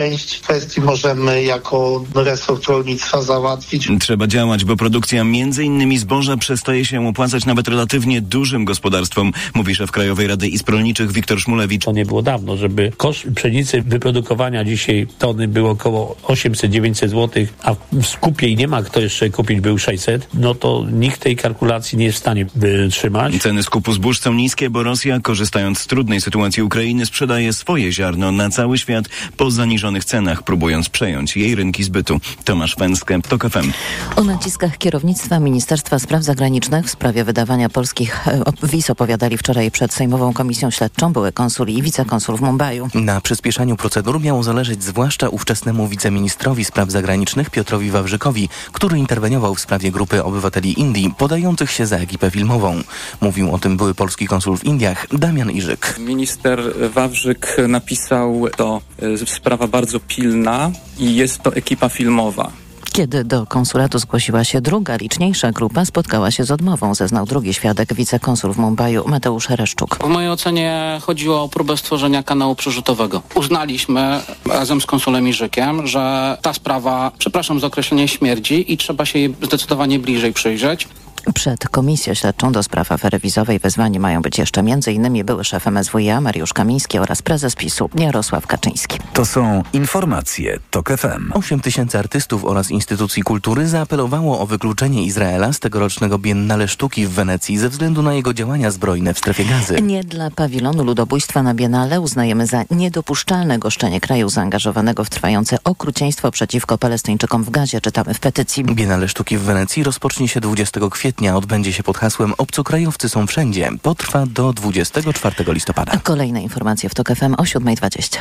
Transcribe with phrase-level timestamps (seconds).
[0.00, 3.88] Część kwestii możemy jako resort rolnictwa załatwić.
[4.00, 9.74] Trzeba działać, bo produkcja między innymi zboża przestaje się opłacać nawet relatywnie dużym gospodarstwom, mówi
[9.74, 11.84] szef Krajowej Rady Izb Rolniczych Wiktor Szmulewicz.
[11.84, 17.74] To nie było dawno, żeby koszt pszenicy wyprodukowania dzisiaj tony był około 800-900 zł, a
[17.92, 21.98] w skupie i nie ma kto jeszcze kupić był 600, no to nikt tej kalkulacji
[21.98, 23.42] nie jest w stanie wytrzymać.
[23.42, 28.32] Ceny skupu zbóż są niskie, bo Rosja, korzystając z trudnej sytuacji Ukrainy, sprzedaje swoje ziarno
[28.32, 29.04] na cały świat
[29.36, 29.50] po
[29.90, 32.20] zaniżonych cenach, próbując przejąć jej rynki zbytu.
[32.44, 33.72] Tomasz Węskę, TOK FM.
[34.16, 39.92] O naciskach kierownictwa Ministerstwa Spraw Zagranicznych w sprawie wydawania polskich e, wiz opowiadali wczoraj przed
[39.92, 42.88] Sejmową Komisją Śledczą były konsul i wicekonsul w Mumbaiu.
[42.94, 49.60] Na przyspieszaniu procedur miało zależeć zwłaszcza ówczesnemu wiceministrowi spraw zagranicznych Piotrowi Wawrzykowi, który interweniował w
[49.60, 52.82] sprawie grupy obywateli Indii podających się za ekipę filmową.
[53.20, 55.96] Mówił o tym były polski konsul w Indiach Damian Iżyk.
[55.98, 56.60] Minister
[56.94, 62.50] Wawrzyk napisał, to y, sprawa bardzo pilna i jest to ekipa filmowa.
[62.92, 67.94] Kiedy do konsulatu zgłosiła się druga, liczniejsza grupa, spotkała się z odmową, zeznał drugi świadek,
[67.94, 69.96] wicekonsul w Mumbaiu Mateusz Hereszczuk.
[69.96, 73.22] W mojej ocenie chodziło o próbę stworzenia kanału przerzutowego.
[73.34, 79.18] Uznaliśmy razem z konsulem Iżykiem, że ta sprawa, przepraszam za określenie, śmierdzi i trzeba się
[79.18, 80.88] jej zdecydowanie bliżej przyjrzeć.
[81.34, 85.24] Przed Komisją Śledczą do spraw afery wizowej wezwani mają być jeszcze m.in.
[85.24, 88.98] były szef MSWiA Mariusz Kamiński oraz prezes PiSu Jarosław Kaczyński.
[89.12, 91.32] To są informacje TOK FM.
[91.32, 97.10] 8 tysięcy artystów oraz instytucji kultury zaapelowało o wykluczenie Izraela z tegorocznego Biennale Sztuki w
[97.10, 99.82] Wenecji ze względu na jego działania zbrojne w strefie gazy.
[99.82, 106.30] Nie dla pawilonu ludobójstwa na Biennale uznajemy za niedopuszczalne goszczenie kraju zaangażowanego w trwające okrucieństwo
[106.30, 108.64] przeciwko Palestyńczykom w gazie, czytamy w petycji.
[108.64, 113.26] Biennale Sztuki w Wenecji rozpocznie się 20 kwietnia kwietnia odbędzie się pod hasłem Obcokrajowcy są
[113.26, 113.70] wszędzie.
[113.82, 115.92] Potrwa do 24 listopada.
[115.92, 118.18] A kolejne informacje w TOK FM o 7.20.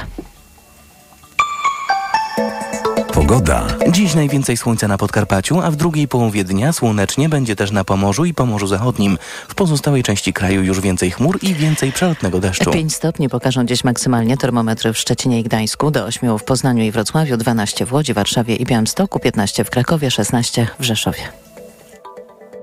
[3.13, 3.67] Pogoda.
[3.91, 8.25] Dziś najwięcej słońca na Podkarpaciu, a w drugiej połowie dnia słonecznie będzie też na Pomorzu
[8.25, 9.17] i Pomorzu Zachodnim.
[9.47, 12.71] W pozostałej części kraju już więcej chmur i więcej przelotnego deszczu.
[12.71, 16.91] 5 stopni pokażą dziś maksymalnie termometry w Szczecinie i Gdańsku, do 8 w Poznaniu i
[16.91, 21.48] Wrocławiu, 12 w Łodzi, Warszawie i Białymstoku, 15 w Krakowie, 16 w Rzeszowie.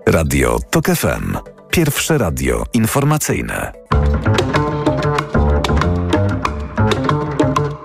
[0.06, 1.36] Radio TOK FM.
[1.70, 3.72] Pierwsze radio informacyjne.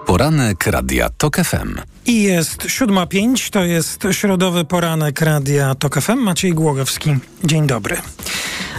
[0.05, 1.75] Poranek Radia TOK FM.
[2.05, 6.17] I jest 7.05, to jest środowy poranek Radia TOK FM.
[6.17, 7.15] Maciej Głogowski.
[7.43, 7.97] Dzień dobry.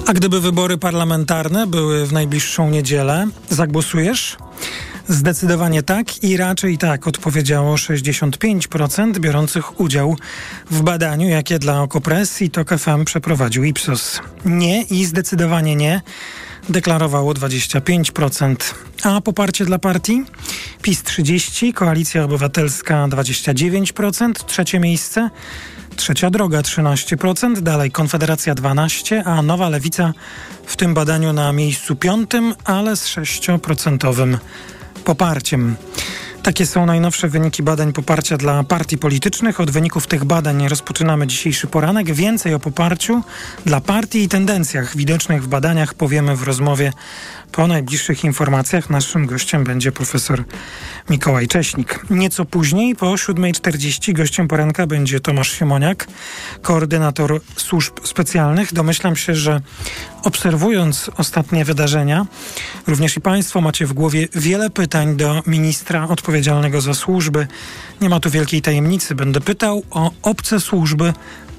[0.06, 4.36] A gdyby wybory parlamentarne były w najbliższą niedzielę, zagłosujesz?
[5.08, 10.16] Zdecydowanie tak i raczej tak odpowiedziało 65% biorących udział
[10.70, 14.20] w badaniu, jakie dla Okopres i TOK FM przeprowadził Ipsos.
[14.44, 16.00] Nie i zdecydowanie nie
[16.68, 18.56] deklarowało 25%.
[19.02, 20.24] A poparcie dla partii?
[20.82, 25.30] PiS 30, Koalicja Obywatelska 29%, trzecie miejsce.
[25.96, 30.12] Trzecia droga 13%, dalej Konfederacja 12%, a Nowa Lewica
[30.66, 34.38] w tym badaniu na miejscu piątym, ale z 6%
[35.02, 35.76] poparciem.
[36.42, 39.60] Takie są najnowsze wyniki badań poparcia dla partii politycznych.
[39.60, 42.12] Od wyników tych badań rozpoczynamy dzisiejszy poranek.
[42.12, 43.22] Więcej o poparciu
[43.66, 46.92] dla partii i tendencjach widocznych w badaniach powiemy w rozmowie
[47.52, 48.90] po najbliższych informacjach.
[48.90, 50.44] Naszym gościem będzie profesor
[51.10, 52.04] Mikołaj Cześnik.
[52.10, 56.06] Nieco później, po 7.40, gościem poranka będzie Tomasz Siemoniak,
[56.62, 58.72] koordynator służb specjalnych.
[58.72, 59.60] Domyślam się, że
[60.22, 62.26] obserwując ostatnie wydarzenia,
[62.86, 67.46] również i Państwo macie w głowie wiele pytań do ministra odpowiedzialnego za służby.
[68.00, 69.14] Nie ma tu wielkiej tajemnicy.
[69.14, 71.12] Będę pytał o obce służby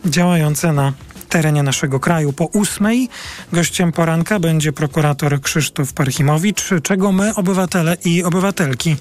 [0.06, 0.94] działające na
[1.34, 2.34] terenie naszego kraju.
[2.34, 3.10] Po ósmej
[3.54, 6.70] gościem poranka będzie prokurator Krzysztof Parchimowicz.
[6.84, 8.96] Czego my, obywatele i obywatelki,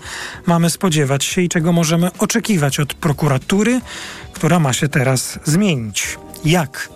[0.47, 3.81] mamy spodziewać się i czego możemy oczekiwać od prokuratury,
[4.33, 6.19] która ma się teraz zmienić?
[6.45, 6.89] Jak?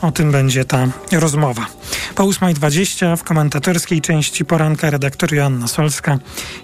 [0.00, 1.66] O tym będzie ta rozmowa.
[2.14, 6.18] Po 8.20 w komentatorskiej części poranka redaktor Joanna Solska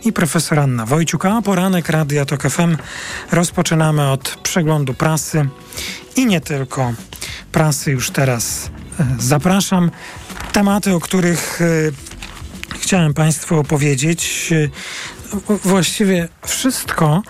[0.04, 2.76] i profesor Anna Wojciuk, a poranek Radia Tok FM
[3.32, 5.48] rozpoczynamy od przeglądu prasy
[6.16, 6.92] i nie tylko
[7.52, 8.70] prasy już teraz
[9.00, 9.90] e, zapraszam.
[10.52, 11.66] Tematy, o których e,
[12.78, 14.68] chciałem Państwu opowiedzieć, e,
[15.64, 17.22] właściwie wszystko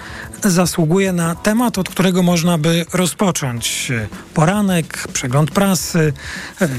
[0.45, 3.93] zasługuje na temat, od którego można by rozpocząć.
[4.35, 6.13] Poranek, przegląd prasy,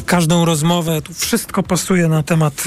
[0.05, 2.63] każdą rozmowę, wszystko pasuje na temat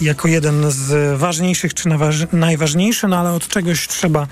[0.00, 1.88] jako jeden z ważniejszych czy
[2.32, 4.26] najważniejszy, no ale od czegoś trzeba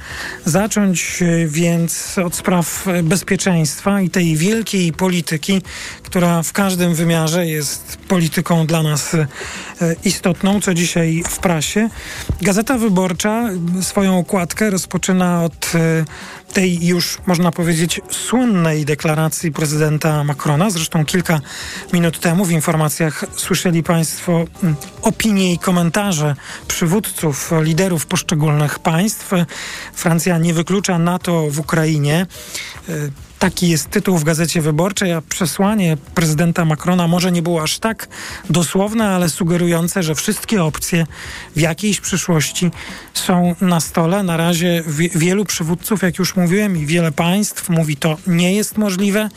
[0.44, 5.62] zacząć, więc od spraw bezpieczeństwa i tej wielkiej polityki,
[6.02, 9.26] która w każdym wymiarze jest polityką dla nas e,
[10.04, 11.88] istotną, co dzisiaj w prasie.
[12.42, 13.48] Gazeta Wyborcza
[13.82, 15.72] swoją okładkę rozpoczyna od
[16.52, 20.70] tej już, można powiedzieć, słynnej deklaracji prezydenta Macrona.
[20.70, 21.40] Zresztą kilka
[21.92, 26.34] minut temu w informacjach słyszeli Państwo mm, opinie i komentarze
[26.68, 29.30] przywódców, liderów poszczególnych państw.
[29.94, 32.26] Francja nie wyklucza NATO w Ukrainie.
[33.40, 38.08] Taki jest tytuł w Gazecie Wyborczej, a przesłanie prezydenta Macrona może nie było aż tak
[38.50, 41.06] dosłowne, ale sugerujące, że wszystkie opcje
[41.56, 42.70] w jakiejś przyszłości
[43.14, 44.22] są na stole.
[44.22, 44.84] Na razie
[45.14, 49.28] wielu przywódców, jak już mówiłem, i wiele państw mówi to nie jest możliwe.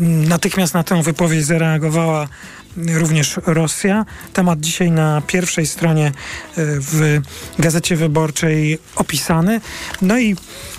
[0.00, 2.28] Natychmiast na tę wypowiedź zareagowała
[2.76, 4.04] również Rosja.
[4.32, 6.12] Temat dzisiaj na pierwszej stronie e,
[6.56, 7.20] w
[7.58, 9.60] Gazecie Wyborczej opisany.
[10.02, 10.36] No i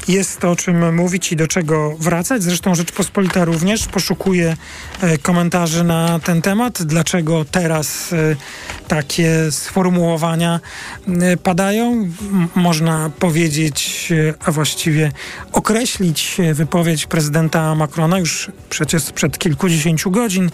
[0.07, 2.43] jest to, o czym mówić i do czego wracać.
[2.43, 4.57] Zresztą Rzeczpospolita również poszukuje
[5.01, 6.83] e, komentarzy na ten temat.
[6.83, 8.35] Dlaczego teraz e,
[8.87, 10.59] takie sformułowania
[11.43, 12.09] padają?
[12.55, 14.13] Można powiedzieć,
[14.45, 15.11] a właściwie
[15.51, 20.49] określić wypowiedź prezydenta Macrona już przecież przed kilkudziesięciu godzin,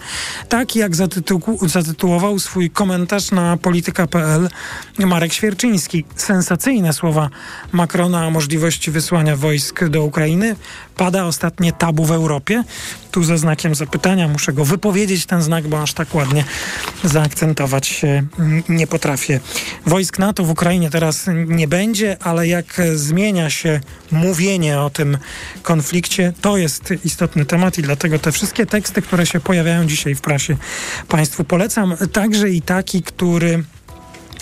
[0.48, 1.31] tak jak zatytułował
[1.66, 4.48] zatytułował swój komentarz na polityka.pl
[4.98, 6.04] Marek Świerczyński.
[6.16, 7.30] Sensacyjne słowa
[7.72, 10.56] Macrona o możliwości wysłania wojsk do Ukrainy.
[10.96, 12.64] Pada ostatnie tabu w Europie.
[13.10, 16.44] Tu ze znakiem zapytania muszę go wypowiedzieć ten znak, bo aż tak ładnie
[17.04, 18.22] zaakcentować się
[18.68, 19.40] nie potrafię.
[19.86, 23.80] Wojsk NATO w Ukrainie teraz nie będzie, ale jak zmienia się
[24.10, 25.18] mówienie o tym
[25.62, 30.20] konflikcie, to jest istotny temat i dlatego te wszystkie teksty, które się pojawiają dzisiaj w
[30.20, 30.56] prasie,
[31.08, 31.96] Państwu polecam.
[32.12, 33.64] Także i taki, który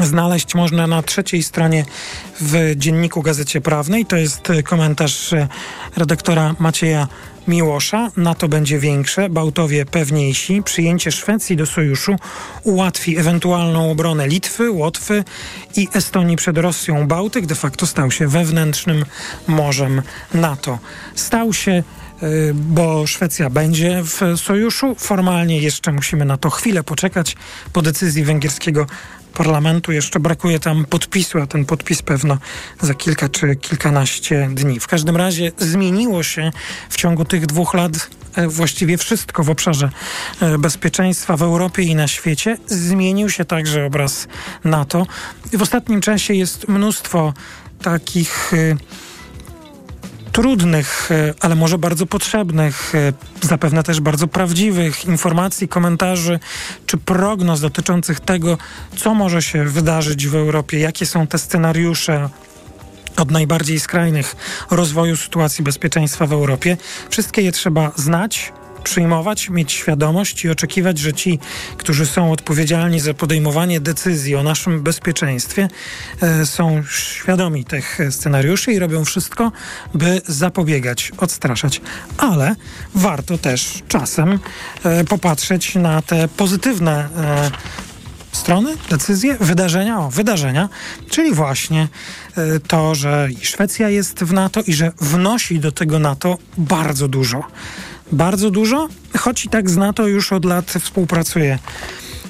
[0.00, 1.85] znaleźć można na trzeciej stronie
[2.41, 4.06] w dzienniku Gazecie Prawnej.
[4.06, 5.35] To jest komentarz
[5.97, 7.08] redaktora Macieja
[7.49, 8.11] Miłosza.
[8.17, 10.62] NATO będzie większe, Bałtowie pewniejsi.
[10.62, 12.17] Przyjęcie Szwecji do sojuszu
[12.62, 15.25] ułatwi ewentualną obronę Litwy, Łotwy
[15.76, 17.06] i Estonii przed Rosją.
[17.06, 19.05] Bałtyk de facto stał się wewnętrznym
[19.46, 20.03] morzem
[20.35, 20.79] NATO.
[21.14, 21.82] Stał się
[22.23, 24.94] y, bo Szwecja będzie w sojuszu.
[24.99, 27.37] Formalnie jeszcze musimy na to chwilę poczekać
[27.73, 28.87] po decyzji węgierskiego
[29.31, 29.93] parlamentu.
[29.93, 32.38] Jeszcze brakuje tam podpisu, a ten podpis pewno
[32.81, 34.81] za kilka czy kilkanaście dni.
[34.81, 36.50] W każdym razie zmieniło się
[36.88, 37.93] w ciągu tych dwóch lat
[38.35, 39.91] e, właściwie wszystko w obszarze
[40.41, 42.59] e, bezpieczeństwa w Europie i na świecie.
[42.67, 44.29] Zmienił się także obraz
[44.65, 45.06] NATO.
[45.53, 47.35] W ostatnim czasie jest mnóstwo
[47.82, 48.77] takich e,
[50.32, 56.41] trudnych, e, ale może bardzo potrzebnych, e, zapewne też bardzo prawdziwych informacji, komentarzy
[56.87, 58.59] czy prognoz dotyczących tego,
[58.97, 62.29] co może się wydarzyć w Europie, jakie są te scenariusze,
[63.17, 64.37] od najbardziej skrajnych
[64.71, 66.77] rozwoju sytuacji bezpieczeństwa w Europie.
[67.11, 68.53] Wszystkie je trzeba znać,
[68.85, 71.38] przyjmować, mieć świadomość i oczekiwać, że ci,
[71.77, 75.69] którzy są odpowiedzialni za podejmowanie decyzji o naszym bezpieczeństwie,
[76.21, 79.53] e, są świadomi tych scenariuszy i robią wszystko,
[79.94, 81.81] by zapobiegać, odstraszać.
[82.19, 82.56] Ale
[82.94, 84.38] warto też czasem
[84.85, 87.50] e, popatrzeć na te pozytywne e,
[88.32, 90.69] strony, decyzje, wydarzenia, o wydarzenia,
[91.11, 91.88] czyli właśnie
[92.69, 97.44] to, że Szwecja jest w NATO i że wnosi do tego NATO bardzo dużo
[98.12, 101.59] bardzo dużo, choć i tak z NATO już od lat współpracuje.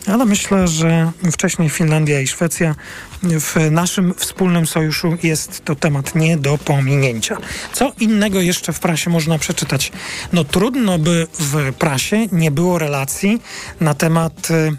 [0.07, 2.75] Ale myślę, że wcześniej Finlandia i Szwecja
[3.23, 7.37] w naszym wspólnym sojuszu jest to temat nie do pominięcia.
[7.73, 9.93] Co innego jeszcze w prasie można przeczytać?
[10.33, 13.43] No trudno by w prasie nie było relacji
[13.81, 14.77] na temat y,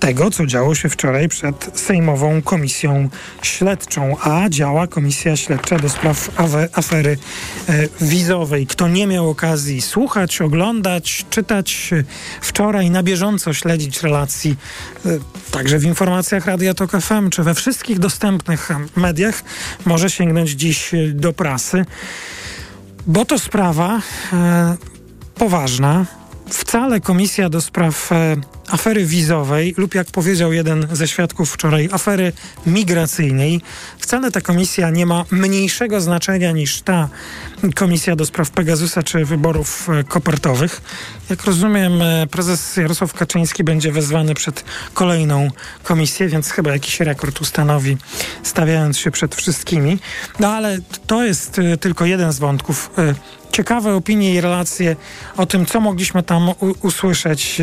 [0.00, 3.08] tego, co działo się wczoraj przed Sejmową Komisją
[3.42, 6.30] Śledczą, a działa Komisja Śledcza do spraw
[6.72, 7.18] afery
[7.68, 8.66] e, wizowej.
[8.66, 12.04] Kto nie miał okazji słuchać, oglądać, czytać e,
[12.40, 14.56] wczoraj, na bieżąco śledzić relacji,
[15.06, 15.08] e,
[15.50, 19.42] także w informacjach Radia Tok FM, czy we wszystkich dostępnych mediach,
[19.86, 21.84] może sięgnąć dziś do prasy,
[23.06, 24.00] bo to sprawa
[25.34, 26.19] poważna.
[26.50, 28.10] Wcale Komisja do spraw
[28.70, 32.32] afery wizowej lub jak powiedział jeden ze świadków wczoraj, afery
[32.66, 33.60] migracyjnej.
[33.98, 37.08] Wcale ta komisja nie ma mniejszego znaczenia niż ta
[37.74, 40.82] komisja do spraw Pegasusa czy wyborów e, kopertowych.
[41.30, 44.64] Jak rozumiem, e, prezes Jarosław Kaczyński będzie wezwany przed
[44.94, 45.48] kolejną
[45.82, 47.96] komisję, więc chyba jakiś rekord ustanowi,
[48.42, 49.98] stawiając się przed wszystkimi.
[50.40, 52.90] No ale to jest e, tylko jeden z wątków
[53.52, 54.96] ciekawe opinie i relacje
[55.36, 56.50] o tym, co mogliśmy tam
[56.82, 57.62] usłyszeć.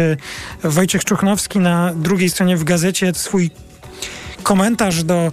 [0.63, 3.51] Wojciech Czuchnowski na drugiej stronie w gazecie swój
[4.43, 5.31] komentarz do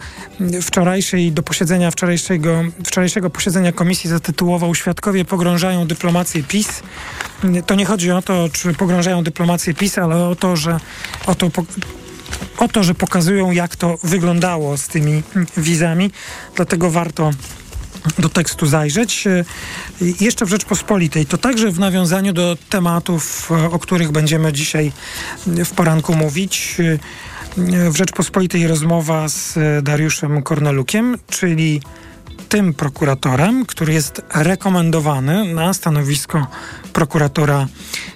[0.63, 6.83] wczorajszej, do posiedzenia wczorajszego, wczorajszego posiedzenia komisji zatytułował Świadkowie pogrążają dyplomację PiS.
[7.67, 10.81] To nie chodzi o to, czy pogrążają dyplomację PiS, ale o to, że
[11.27, 11.51] o to
[12.59, 15.23] o to, że pokazują, jak to wyglądało z tymi
[15.57, 16.11] wizami.
[16.57, 17.31] Dlatego warto
[18.19, 19.25] do tekstu zajrzeć.
[20.21, 24.93] Jeszcze w Rzeczpospolitej, to także w nawiązaniu do tematów, o których będziemy dzisiaj
[25.47, 26.77] w poranku mówić.
[27.91, 31.81] W Rzeczpospolitej rozmowa z Dariuszem Kornelukiem, czyli
[32.55, 36.47] tym prokuratorem, który jest rekomendowany na stanowisko
[36.93, 37.67] prokuratora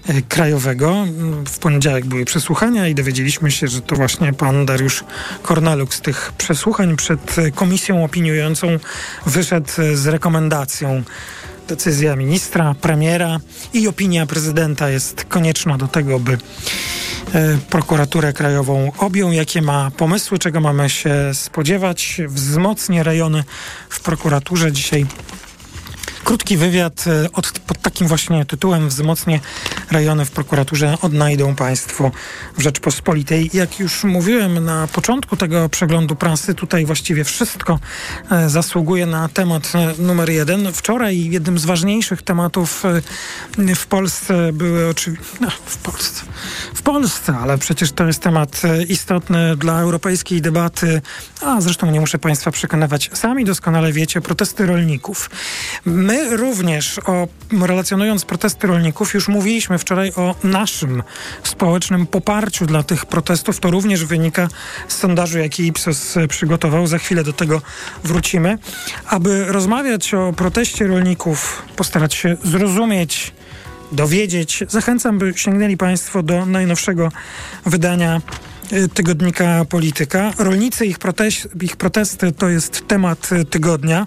[0.07, 1.05] e, krajowego.
[1.47, 5.05] W poniedziałek były przesłuchania i dowiedzieliśmy się, że to właśnie pan Dariusz
[5.43, 8.79] Korneluk z tych przesłuchań przed komisją opiniującą
[9.27, 11.03] wyszedł z rekomendacją
[11.69, 13.39] decyzja ministra, premiera
[13.73, 17.08] i opinia prezydenta jest konieczna do tego, by E,
[17.71, 22.21] prokuraturę Krajową objął, jakie ma pomysły, czego mamy się spodziewać.
[22.29, 23.45] Wzmocnię rejony
[23.89, 24.73] w prokuraturze.
[24.73, 25.07] Dzisiaj
[26.29, 29.41] Krótki wywiad e, od, pod takim właśnie tytułem Wzmocnię
[29.91, 32.11] rejony w prokuraturze odnajdą Państwo
[32.59, 33.51] w Rzeczpospolitej.
[33.53, 37.79] Jak już mówiłem na początku tego przeglądu prasy, tutaj właściwie wszystko
[38.31, 40.73] e, zasługuje na temat e, numer jeden.
[40.73, 42.83] Wczoraj jednym z ważniejszych tematów
[43.77, 45.25] w Polsce były oczywiście...
[45.41, 46.25] No, w Polsce.
[46.75, 51.03] W Polsce, ale przecież to jest temat istotny dla europejskiej debaty,
[51.43, 53.11] a zresztą nie muszę Państwa przekonywać.
[53.13, 55.31] Sami doskonale wiecie, protesty rolników.
[55.85, 57.29] My również, o,
[57.67, 61.03] relacjonując protesty rolników, już mówiliśmy wczoraj o naszym
[61.43, 63.61] społecznym poparciu dla tych protestów.
[63.61, 64.49] To również wynika
[64.89, 66.87] z sondażu, jaki Ipsos przygotował.
[66.87, 67.63] Za chwilę do tego
[68.05, 68.59] wrócimy.
[69.07, 73.33] Aby rozmawiać o proteście rolników, postarać się zrozumieć,
[73.93, 77.13] dowiedzieć, zachęcam, by sięgnęli Państwo do najnowszego
[77.67, 78.21] wydania
[78.95, 80.33] tygodnika Polityka.
[80.39, 80.99] Rolnicy, ich,
[81.63, 84.07] ich protesty to jest temat y, tygodnia.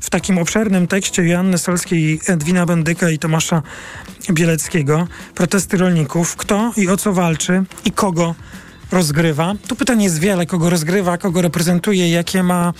[0.00, 3.62] W takim obszernym tekście Joanny Solskiej, Edwina Bendyka i Tomasza
[4.30, 5.08] Bieleckiego.
[5.34, 6.36] Protesty rolników.
[6.36, 8.34] Kto i o co walczy i kogo
[8.92, 9.54] rozgrywa.
[9.68, 12.72] Tu pytanie jest wiele, kogo rozgrywa, kogo reprezentuje, jakie ma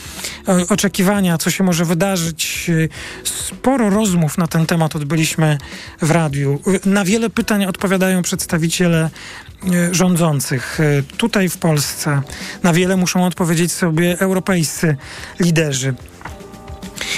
[0.48, 2.70] e, oczekiwania, co się może wydarzyć.
[3.24, 5.58] Sporo rozmów na ten temat odbyliśmy
[6.02, 6.60] w radiu.
[6.84, 9.10] Na wiele pytań odpowiadają przedstawiciele
[9.92, 10.80] rządzących.
[10.80, 12.22] E, tutaj w Polsce
[12.62, 14.96] na wiele muszą odpowiedzieć sobie europejscy
[15.40, 15.94] liderzy.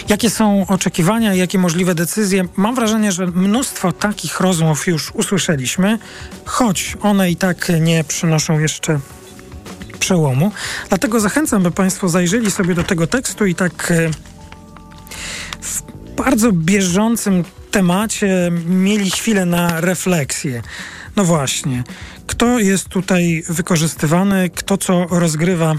[0.09, 2.45] Jakie są oczekiwania, jakie możliwe decyzje?
[2.57, 5.99] Mam wrażenie, że mnóstwo takich rozmów już usłyszeliśmy,
[6.45, 9.01] choć one i tak nie przynoszą jeszcze
[9.99, 10.53] przełomu.
[10.89, 14.11] Dlatego zachęcam, by Państwo zajrzeli sobie do tego tekstu i tak e,
[15.61, 15.83] w
[16.17, 20.63] bardzo bieżącym temacie mieli chwilę na refleksję.
[21.17, 21.85] No właśnie,
[22.27, 25.75] kto jest tutaj wykorzystywany, kto co rozgrywa?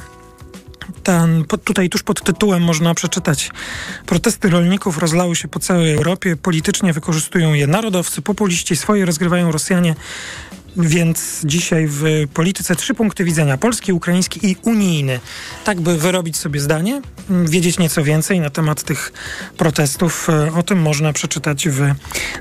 [1.03, 3.51] Ten, tutaj tuż pod tytułem można przeczytać.
[4.05, 9.95] Protesty rolników rozlały się po całej Europie, politycznie wykorzystują je narodowcy, populiści, swoje rozgrywają Rosjanie,
[10.77, 12.03] więc dzisiaj w
[12.33, 15.19] polityce trzy punkty widzenia: polski, ukraiński i unijny.
[15.63, 19.13] Tak, by wyrobić sobie zdanie, wiedzieć nieco więcej na temat tych
[19.57, 20.27] protestów.
[20.55, 21.81] O tym można przeczytać w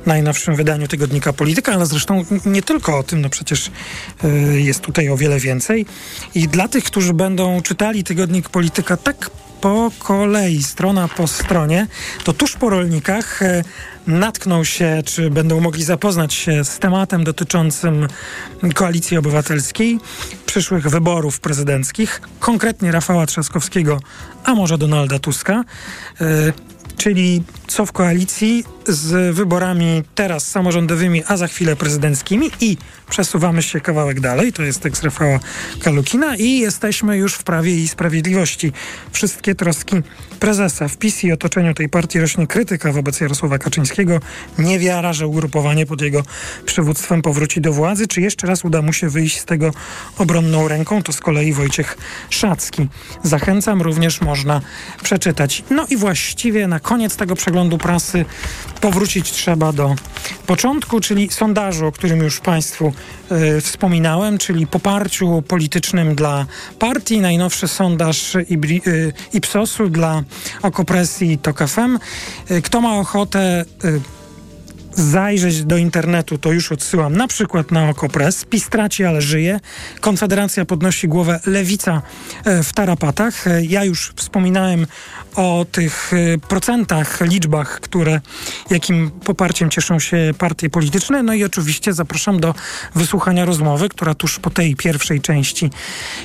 [0.07, 3.71] najnowszym wydaniu tygodnika Polityka, ale zresztą nie tylko o tym, no przecież
[4.25, 4.29] e,
[4.61, 5.87] jest tutaj o wiele więcej.
[6.35, 9.31] I dla tych, którzy będą czytali tygodnik Polityka tak
[9.65, 11.87] po kolei, strona po stronie,
[12.25, 13.65] to tuż po rolnikach e,
[14.07, 18.09] natkną się, czy będą mogli zapoznać się z tematem dotyczącym
[18.75, 19.99] Koalicji Obywatelskiej,
[20.47, 24.01] przyszłych wyborów prezydenckich, konkretnie Rafała Trzaskowskiego,
[24.45, 25.65] a może Donalda Tuska.
[26.21, 26.53] E,
[26.97, 32.77] czyli co w koalicji z wyborami teraz samorządowymi, a za chwilę prezydenckimi i
[33.11, 35.41] przesuwamy się kawałek dalej, to jest tekst Rafała
[35.81, 38.73] Kalukina i jesteśmy już w Prawie i Sprawiedliwości.
[39.13, 39.97] Wszystkie troski
[40.41, 44.21] prezesa w PiS i otoczeniu tej partii rośnie krytyka wobec Jarosława Kaczyńskiego,
[44.59, 46.23] niewiara, że ugrupowanie pod jego
[46.67, 49.71] przywództwem powróci do władzy, czy jeszcze raz uda mu się wyjść z tego
[50.19, 51.97] obronną ręką, to z kolei Wojciech
[52.31, 52.89] Szacki.
[53.23, 54.61] Zachęcam, również można
[55.03, 55.65] przeczytać.
[55.71, 58.25] No i właściwie na koniec tego przeglądu prasy
[58.85, 59.95] powrócić trzeba do
[60.47, 62.93] początku, czyli sondażu, o którym już Państwu
[63.57, 66.47] y, wspominałem, czyli poparciu politycznym dla
[66.79, 67.21] partii.
[67.21, 70.23] Najnowszy sondaż Ibri, y, Ipsosu dla
[70.63, 71.99] Okopresji TOK FM.
[72.51, 73.65] Y, kto ma ochotę
[74.95, 78.45] zajrzeć do internetu, to już odsyłam na przykład na Okopres.
[78.45, 79.61] PiS traci, ale żyje.
[80.01, 82.03] Konfederacja podnosi głowę Lewica
[82.45, 83.45] w tarapatach.
[83.63, 84.87] Ja już wspominałem
[85.35, 88.21] o tych y, procentach, liczbach, które,
[88.71, 91.23] jakim poparciem cieszą się partie polityczne.
[91.23, 92.55] No i oczywiście zapraszam do
[92.95, 95.71] wysłuchania rozmowy, która tuż po tej pierwszej części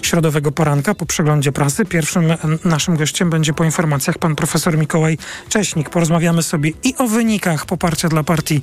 [0.01, 2.33] środowego poranka, po przeglądzie prasy, pierwszym
[2.65, 5.17] naszym gościem będzie po informacjach pan profesor Mikołaj
[5.49, 5.89] Cześnik.
[5.89, 8.61] Porozmawiamy sobie i o wynikach poparcia dla partii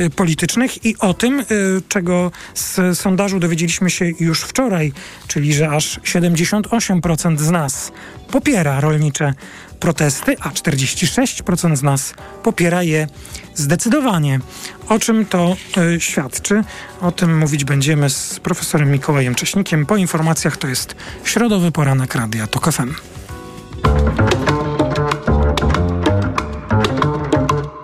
[0.00, 1.44] y, politycznych i o tym, y,
[1.88, 4.92] czego z sondażu dowiedzieliśmy się już wczoraj,
[5.26, 7.92] czyli że aż 78% z nas
[8.30, 9.34] popiera rolnicze
[9.78, 13.06] protesty, a 46% z nas popiera je
[13.54, 14.40] zdecydowanie.
[14.88, 15.56] O czym to
[15.96, 16.64] y, świadczy?
[17.00, 19.86] O tym mówić będziemy z profesorem Mikołajem Cześnikiem.
[19.86, 20.94] Po informacjach to jest
[21.24, 22.94] środowy poranek Radia TOK FM.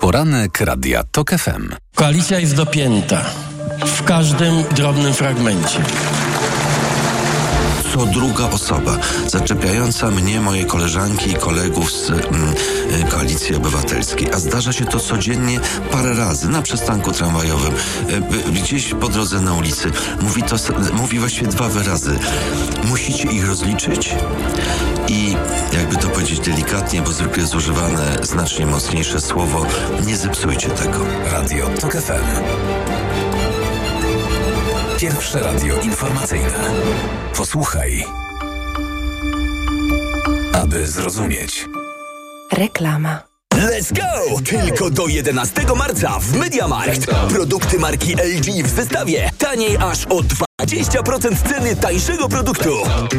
[0.00, 1.74] Poranek Radia TOK FM.
[1.94, 3.24] Koalicja jest dopięta
[3.86, 5.78] w każdym drobnym fragmencie
[7.94, 12.54] co druga osoba zaczepiająca mnie, moje koleżanki i kolegów z mm,
[13.00, 14.32] y, Koalicji Obywatelskiej.
[14.32, 15.60] A zdarza się to codziennie
[15.90, 17.72] parę razy na przystanku tramwajowym,
[18.48, 19.90] y, gdzieś po drodze na ulicy.
[20.20, 20.56] Mówi to,
[20.92, 22.18] mówi właściwie dwa wyrazy.
[22.84, 24.14] Musicie ich rozliczyć
[25.08, 25.36] i
[25.72, 29.66] jakby to powiedzieć delikatnie, bo zwykle jest używane znacznie mocniejsze słowo,
[30.06, 30.98] nie zepsujcie tego.
[31.32, 33.53] Radio TOK FM.
[34.98, 36.70] Pierwsze radio informacyjne.
[37.36, 38.04] Posłuchaj.
[40.52, 41.66] Aby zrozumieć.
[42.52, 43.22] Reklama.
[43.54, 44.40] Let's go!
[44.44, 47.06] Tylko do 11 marca w Mediamarkt.
[47.28, 49.30] Produkty marki LG w zestawie.
[49.38, 50.22] Taniej aż o
[50.66, 52.70] 20% ceny tańszego produktu.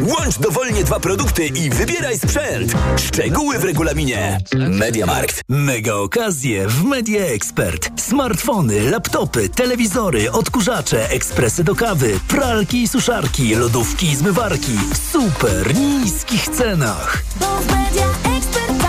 [0.02, 2.74] Łącz dowolnie dwa produkty i wybieraj sprzęt.
[2.98, 4.38] Szczegóły w regulaminie.
[4.70, 5.42] Mediamarkt.
[5.50, 8.02] Mega okazje w Media Expert.
[8.02, 15.76] Smartfony, laptopy, telewizory, odkurzacze, ekspresy do kawy, pralki i suszarki, lodówki i zmywarki w super
[15.76, 17.24] niskich cenach.
[17.40, 18.84] Bo w Media Expert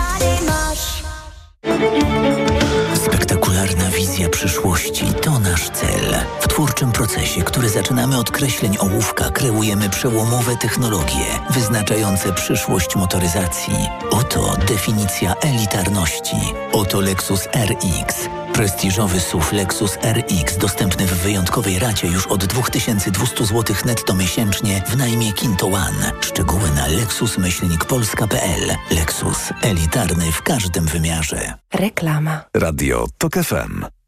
[0.47, 1.03] masz.
[4.25, 6.15] Przyszłości to nasz cel.
[6.41, 13.73] W twórczym procesie, który zaczynamy od kreśleń ołówka, kreujemy przełomowe technologie wyznaczające przyszłość motoryzacji.
[14.11, 16.35] Oto definicja elitarności.
[16.71, 18.29] Oto Lexus RX.
[18.53, 24.97] Prestiżowy SUV Lexus RX dostępny w wyjątkowej racie już od 2200 zł netto miesięcznie w
[24.97, 26.11] najmie Kinto One.
[26.21, 28.75] Szczegóły na lexus-polska.pl.
[28.91, 29.37] Lexus.
[29.61, 31.53] Elitarny w każdym wymiarze.
[31.73, 32.41] Reklama.
[32.53, 33.85] Radio TOK FM.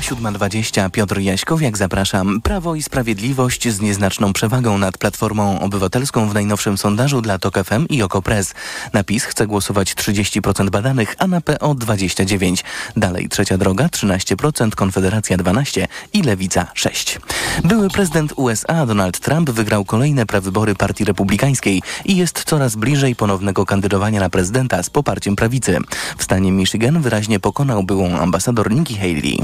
[0.00, 0.90] Minęła 7.20.
[0.90, 2.40] Piotr Jaśkowiak, zapraszam.
[2.40, 7.86] Prawo i Sprawiedliwość z nieznaczną przewagą nad Platformą Obywatelską w najnowszym sondażu dla TOK FM
[7.88, 8.54] i OKO.press.
[8.92, 12.62] Na PiS chce głosować 30% badanych, a na PO 29%.
[12.96, 17.18] Dalej Trzecia Droga 13%, Konfederacja 12% i Lewica 6%.
[17.64, 23.66] Były prezydent USA Donald Trump wygrał kolejne prewybory Partii Republikańskiej i jest coraz bliżej ponownego
[23.66, 25.78] kandydowania na prezydenta z poparciem prawicy.
[26.18, 29.38] W stanie Michigan wyraźnie pokonał byłą ambasador Nikki Haley.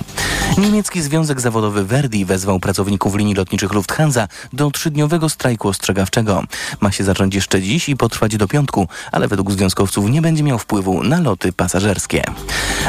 [0.59, 6.42] Niemiecki Związek Zawodowy Verdi wezwał pracowników linii lotniczych Lufthansa do trzydniowego strajku ostrzegawczego.
[6.80, 10.59] Ma się zacząć jeszcze dziś i potrwać do piątku, ale według związkowców nie będzie miał
[10.59, 12.24] wpływu na loty pasażerskie.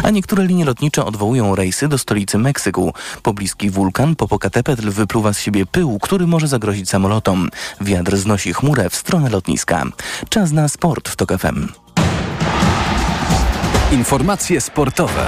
[0.04, 2.94] A niektóre linie lotnicze odwołują rejsy do stolicy Meksyku.
[3.24, 7.50] Pobliski wulkan Popocatépetl wypluwa z siebie pył, który może zagrozić samolotom.
[7.82, 9.84] Wiatr znosi chmurę w stronę lotniska.
[10.30, 11.68] Czas na sport w TOK FM.
[13.92, 15.28] Informacje sportowe.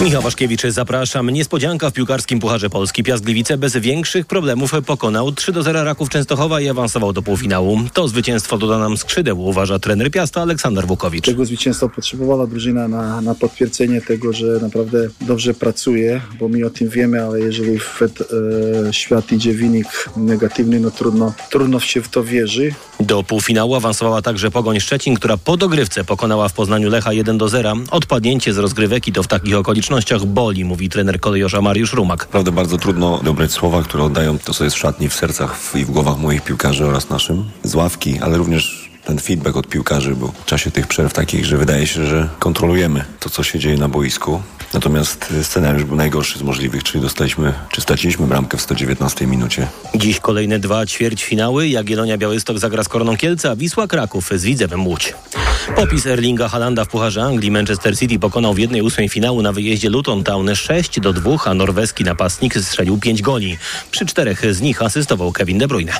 [0.00, 1.30] Michał Waszkiewicz, zapraszam.
[1.30, 3.02] Niespodzianka w piłkarskim Pucharze Polski.
[3.02, 7.80] Piast Gliwice bez większych problemów pokonał 3 do 0 Raków Częstochowa i awansował do półfinału.
[7.92, 11.24] To zwycięstwo doda nam skrzydeł, uważa trener Piasta Aleksander Wukowicz.
[11.24, 16.70] Tego zwycięstwa potrzebowała drużyna na, na potwierdzenie tego, że naprawdę dobrze pracuje, bo my o
[16.70, 22.08] tym wiemy, ale jeżeli w e, świat idzie wynik negatywny, no trudno, trudno się w
[22.08, 22.74] to wierzy.
[23.00, 27.48] Do półfinału awansowała także Pogoń Szczecin, która po dogrywce pokonała w Poznaniu Lecha 1 do
[27.48, 27.74] 0.
[27.90, 29.83] Odpadnięcie z rozgrywek i to w takich okolicznościach
[30.26, 32.24] boli, mówi trener kolejorza Mariusz Rumak.
[32.24, 35.84] Naprawdę bardzo trudno dobrać słowa, które oddają to, co jest w szatni, w sercach i
[35.84, 37.44] w głowach moich piłkarzy oraz naszym.
[37.62, 41.56] Z ławki, ale również ten feedback od piłkarzy, bo w czasie tych przerw takich, że
[41.56, 44.42] wydaje się, że kontrolujemy to, co się dzieje na boisku.
[44.74, 49.68] Natomiast scenariusz był najgorszy z możliwych, czyli dostaliśmy, czy straciliśmy bramkę w 119 minucie.
[49.94, 51.68] Dziś kolejne dwa ćwierćfinały.
[51.68, 55.14] Jagiellonia Białystok zagra z Korną Kielce, Wisła Kraków z Widzewem Łódź.
[55.76, 59.90] Popis Erlinga Halanda w Pucharze Anglii Manchester City pokonał w jednej ósmej finału na wyjeździe
[59.90, 63.58] Luton Town 6 do 2, a norweski napastnik strzelił 5 goli.
[63.90, 65.92] Przy czterech z nich asystował Kevin De Bruyne.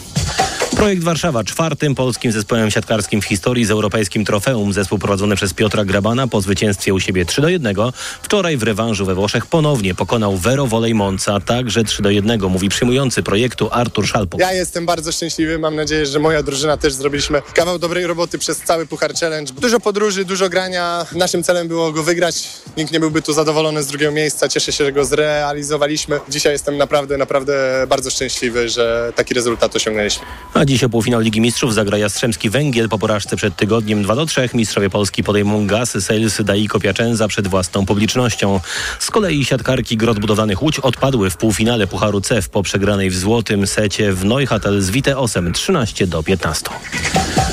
[0.85, 4.73] Projekt Warszawa czwartym polskim zespołem siatkarskim w historii z europejskim trofeum.
[4.73, 7.77] Zespół prowadzony przez Piotra Grabana po zwycięstwie u siebie 3 do 1.
[8.23, 12.69] Wczoraj w rewanżu we Włoszech ponownie pokonał Vero Volej Monza, także 3 do 1, mówi
[12.69, 14.39] przyjmujący projektu Artur Szalpo.
[14.41, 18.59] Ja jestem bardzo szczęśliwy, mam nadzieję, że moja drużyna też zrobiliśmy kawał dobrej roboty przez
[18.59, 19.53] cały Puchar Challenge.
[19.53, 21.07] Dużo podróży, dużo grania.
[21.13, 22.49] Naszym celem było go wygrać.
[22.77, 24.49] Nikt nie byłby tu zadowolony z drugiego miejsca.
[24.49, 26.21] Cieszę się, że go zrealizowaliśmy.
[26.29, 30.27] Dzisiaj jestem naprawdę, naprawdę bardzo szczęśliwy, że taki rezultat osiągnęliśmy.
[30.55, 34.15] A dziś Dziś o półfinał Ligi Mistrzów zagra Jastrzębski Węgiel po porażce przed tygodniem 2
[34.15, 34.49] do 3.
[34.55, 38.61] Mistrzowie Polski podejmą gaz Sales Daiko Piacenza przed własną publicznością.
[38.99, 43.67] Z kolei siatkarki Grot Budowlanych Łódź odpadły w półfinale Pucharu CEF po przegranej w złotym
[43.67, 46.67] secie w Neuchâtel z Wite 8 13 do 15.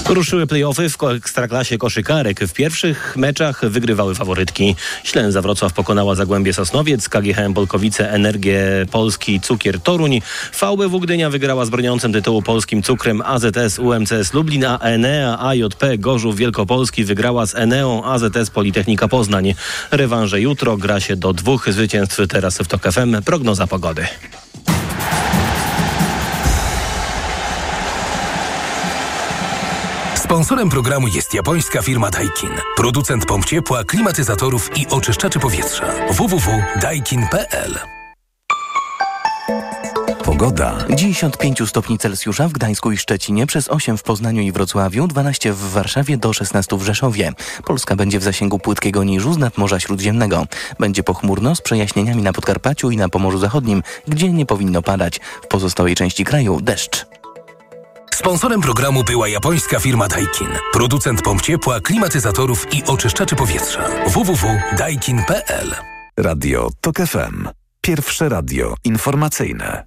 [0.09, 2.39] Ruszyły play-offy w Ekstraklasie koszykarek.
[2.39, 4.75] W pierwszych meczach wygrywały faworytki.
[5.03, 10.21] Ślęza Wrocław pokonała Zagłębie Sosnowiec, KGHM Polkowice, Energię Polski, Cukier Toruń.
[10.61, 16.35] VBW Gdynia wygrała z broniącym tytułu polskim cukrem AZS UMCS Lublin, a Enea AJP Gorzów
[16.35, 19.53] Wielkopolski wygrała z Eneą AZS Politechnika Poznań.
[19.91, 23.21] Rewanże jutro gra się do dwóch zwycięstw teraz w TOK FM.
[23.25, 24.07] Prognoza pogody.
[30.15, 32.49] Sponsorem programu jest japońska firma Daikin.
[32.75, 35.85] Producent pomp ciepła, klimatyzatorów i oczyszczaczy powietrza.
[36.11, 38.00] www.daikin.pl
[40.31, 40.77] Pogoda.
[40.89, 45.07] Dziś od 5 stopni Celsjusza w Gdańsku i Szczecinie, przez 8 w Poznaniu i Wrocławiu,
[45.07, 47.33] 12 w Warszawie do 16 w Rzeszowie.
[47.65, 50.45] Polska będzie w zasięgu płytkiego niżu z nad Morza Śródziemnego.
[50.79, 55.19] Będzie pochmurno z przejaśnieniami na Podkarpaciu i na Pomorzu Zachodnim, gdzie nie powinno padać.
[55.43, 57.05] W pozostałej części kraju deszcz.
[58.13, 60.49] Sponsorem programu była japońska firma Daikin.
[60.73, 63.89] Producent pomp ciepła, klimatyzatorów i oczyszczaczy powietrza.
[64.07, 65.75] www.daikin.pl
[66.17, 67.60] Radio TOK FM.
[67.85, 69.85] Pierwsze radio informacyjne.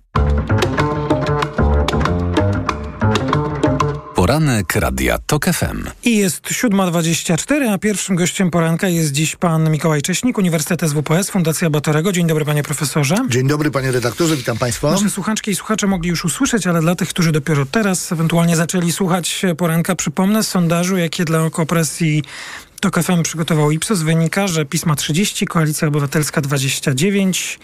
[4.14, 5.84] Poranek Radia TOK FM.
[6.04, 11.70] I jest 7.24, a pierwszym gościem poranka jest dziś pan Mikołaj Cześnik, Uniwersytet SWPS, Fundacja
[11.70, 12.12] Batorego.
[12.12, 13.16] Dzień dobry panie profesorze.
[13.28, 14.90] Dzień dobry panie redaktorze, witam państwa.
[14.90, 18.92] Nasze słuchaczki i słuchacze mogli już usłyszeć, ale dla tych, którzy dopiero teraz ewentualnie zaczęli
[18.92, 22.22] słuchać poranka, przypomnę z sondażu, jakie dla okopresji
[22.84, 27.58] TOK FM przygotował Ipsos, wynika, że Pisma 30, Koalicja Obywatelska 29,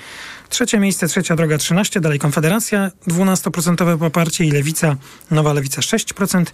[0.49, 4.97] Trzecie miejsce, Trzecia Droga 13, dalej Konfederacja 12% poparcie i Lewica,
[5.31, 6.45] Nowa Lewica 6%.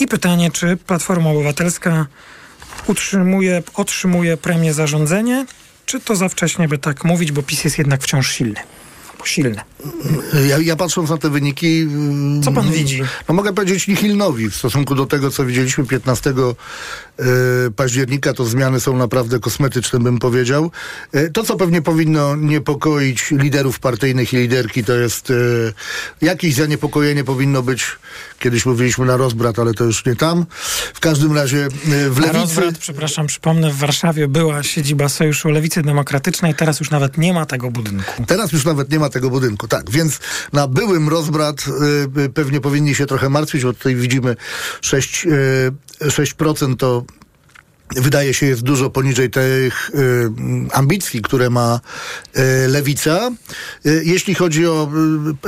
[0.00, 2.06] I pytanie, czy Platforma Obywatelska
[2.86, 5.46] utrzymuje, otrzymuje premię za rządzenie,
[5.86, 8.60] czy to za wcześnie, by tak mówić, bo PiS jest jednak wciąż silny
[9.26, 9.64] silne.
[10.48, 11.88] Ja, ja, patrząc na te wyniki...
[12.44, 13.00] Co pan widzi?
[13.28, 16.34] No mogę powiedzieć nihilnowi w stosunku do tego, co widzieliśmy 15 y,
[17.76, 18.32] października.
[18.32, 20.70] To zmiany są naprawdę kosmetyczne, bym powiedział.
[21.14, 25.72] Y, to, co pewnie powinno niepokoić liderów partyjnych i liderki, to jest y,
[26.22, 27.86] jakieś zaniepokojenie powinno być,
[28.38, 30.46] kiedyś mówiliśmy na rozbrat, ale to już nie tam.
[30.94, 31.68] W każdym razie
[32.10, 32.32] w Lewicy...
[32.32, 37.32] Na rozbrat, przepraszam, przypomnę, w Warszawie była siedziba Sojuszu Lewicy Demokratycznej, teraz już nawet nie
[37.32, 38.24] ma tego budynku.
[38.26, 39.90] Teraz już nawet nie ma tego budynku, tak.
[39.90, 40.18] Więc
[40.52, 41.64] na byłym rozbrat
[42.34, 44.36] pewnie powinni się trochę martwić, bo tutaj widzimy
[44.80, 47.06] 6, y, 6% to
[47.96, 50.30] wydaje się jest dużo poniżej tych y,
[50.72, 51.80] ambicji, które ma
[52.36, 53.30] y, lewica.
[53.86, 54.90] Y, jeśli chodzi o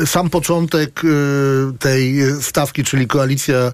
[0.07, 1.03] sam początek
[1.79, 3.73] tej stawki, czyli koalicja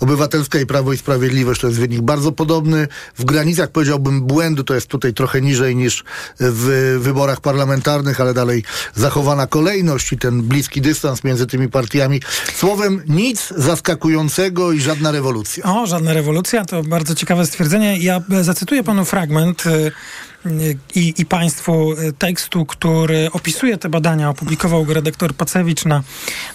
[0.00, 2.88] obywatelska i Prawo i Sprawiedliwość, to jest wynik bardzo podobny.
[3.18, 6.04] W granicach powiedziałbym błędu, to jest tutaj trochę niżej niż
[6.40, 12.20] w wyborach parlamentarnych, ale dalej zachowana kolejność i ten bliski dystans między tymi partiami.
[12.54, 15.64] Słowem, nic zaskakującego i żadna rewolucja.
[15.64, 17.98] O, żadna rewolucja, to bardzo ciekawe stwierdzenie.
[17.98, 18.11] Ja
[18.42, 19.64] zacytuję panu fragment
[20.94, 24.28] i, i Państwu tekstu, który opisuje te badania.
[24.30, 26.02] Opublikował go redaktor Pacewicz na,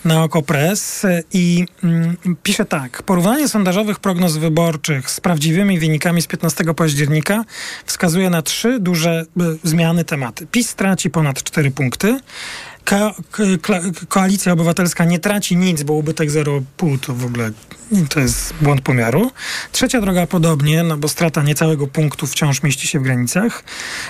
[0.06, 3.04] na Okopres i mm, pisze tak.
[3.04, 7.44] Porównanie sondażowych prognoz wyborczych z prawdziwymi wynikami z 15 października
[7.86, 9.26] wskazuje na trzy duże
[9.64, 10.48] zmiany tematy.
[10.48, 12.20] PiS traci ponad 4 punkty.
[12.90, 13.16] Ko
[13.62, 13.74] ko
[14.08, 17.52] koalicja obywatelska nie traci nic, bo ubytek 0,5 to w ogóle
[18.10, 19.32] to jest błąd pomiaru.
[19.72, 23.64] Trzecia droga podobnie, no bo strata niecałego punktu wciąż mieści się w granicach.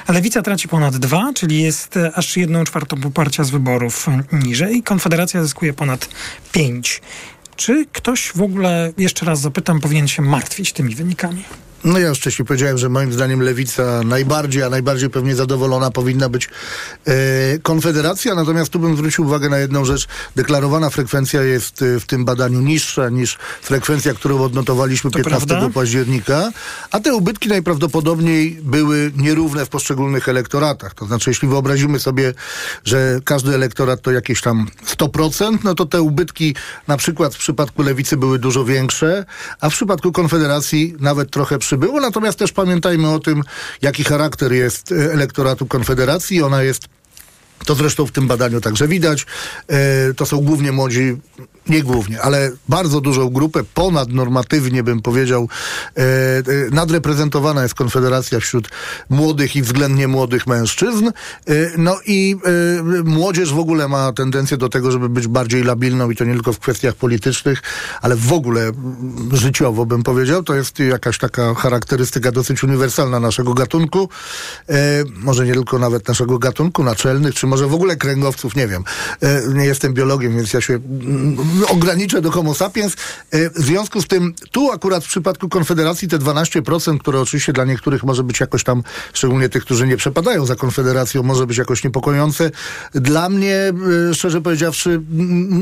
[0.10, 4.84] Lewica traci ponad 2, czyli jest aż jedną czwartą poparcia z wyborów niżej.
[4.84, 6.10] Konfederacja zyskuje ponad
[6.52, 7.02] 5.
[7.56, 11.44] Czy ktoś w ogóle, jeszcze raz zapytam, powinien się martwić tymi wynikami?
[11.88, 16.30] No ja już wcześniej powiedziałem, że moim zdaniem lewica najbardziej, a najbardziej pewnie zadowolona powinna
[16.30, 16.50] być
[17.06, 17.13] e,
[17.60, 18.36] Konfederacja.
[18.36, 20.08] Natomiast tu bym zwrócił uwagę na jedną rzecz.
[20.36, 25.69] Deklarowana frekwencja jest w tym badaniu niższa niż frekwencja, którą odnotowaliśmy to 15 prawda?
[25.69, 26.52] października.
[26.91, 30.93] A te ubytki najprawdopodobniej były nierówne w poszczególnych elektoratach.
[30.93, 32.34] To znaczy, jeśli wyobrazimy sobie,
[32.84, 36.56] że każdy elektorat to jakieś tam 100%, no to te ubytki
[36.88, 39.26] na przykład w przypadku lewicy były dużo większe,
[39.62, 42.02] a w przypadku Konfederacji nawet trochę przybyło.
[42.02, 43.44] Natomiast też pamiętajmy o tym,
[43.82, 46.42] jaki charakter jest elektoratu Konfederacji.
[46.44, 46.88] Ona jest
[47.65, 49.26] to zresztą w tym badaniu także widać.
[49.67, 51.17] E, to są głównie młodzi
[51.70, 55.50] nie głównie, ale bardzo dużą grupę, ponadnormatywnie bym powiedział,
[55.98, 58.70] e, e, nadreprezentowana jest Konfederacja wśród
[59.10, 61.12] młodych i względnie młodych mężczyzn.
[61.78, 62.36] No i
[63.04, 66.54] młodzież w ogóle ma tendencję do tego, żeby być bardziej labilną i to nie tylko
[66.54, 67.62] w kwestiach politycznych,
[68.02, 68.72] ale w ogóle
[69.32, 70.43] życiowo bym powiedział.
[70.43, 74.10] To jest jakaś taka charakterystyka dosyć uniwersalna naszego gatunku.
[75.15, 78.83] Może nie tylko nawet naszego gatunku, naczelnych, czy może w ogóle kręgowców, nie wiem.
[79.21, 80.79] E, nie jestem biologiem, więc ja się
[81.67, 82.95] ograniczę do homo sapiens.
[83.31, 87.65] E, w związku z tym, tu akurat w przypadku Konfederacji te 12%, które oczywiście dla
[87.65, 88.83] niektórych może być jakoś tam,
[89.13, 92.51] szczególnie tych, którzy nie przepadają za Konfederacją, może być jakoś niepokojące.
[92.93, 93.73] Dla mnie,
[94.10, 95.01] e, szczerze powiedziawszy,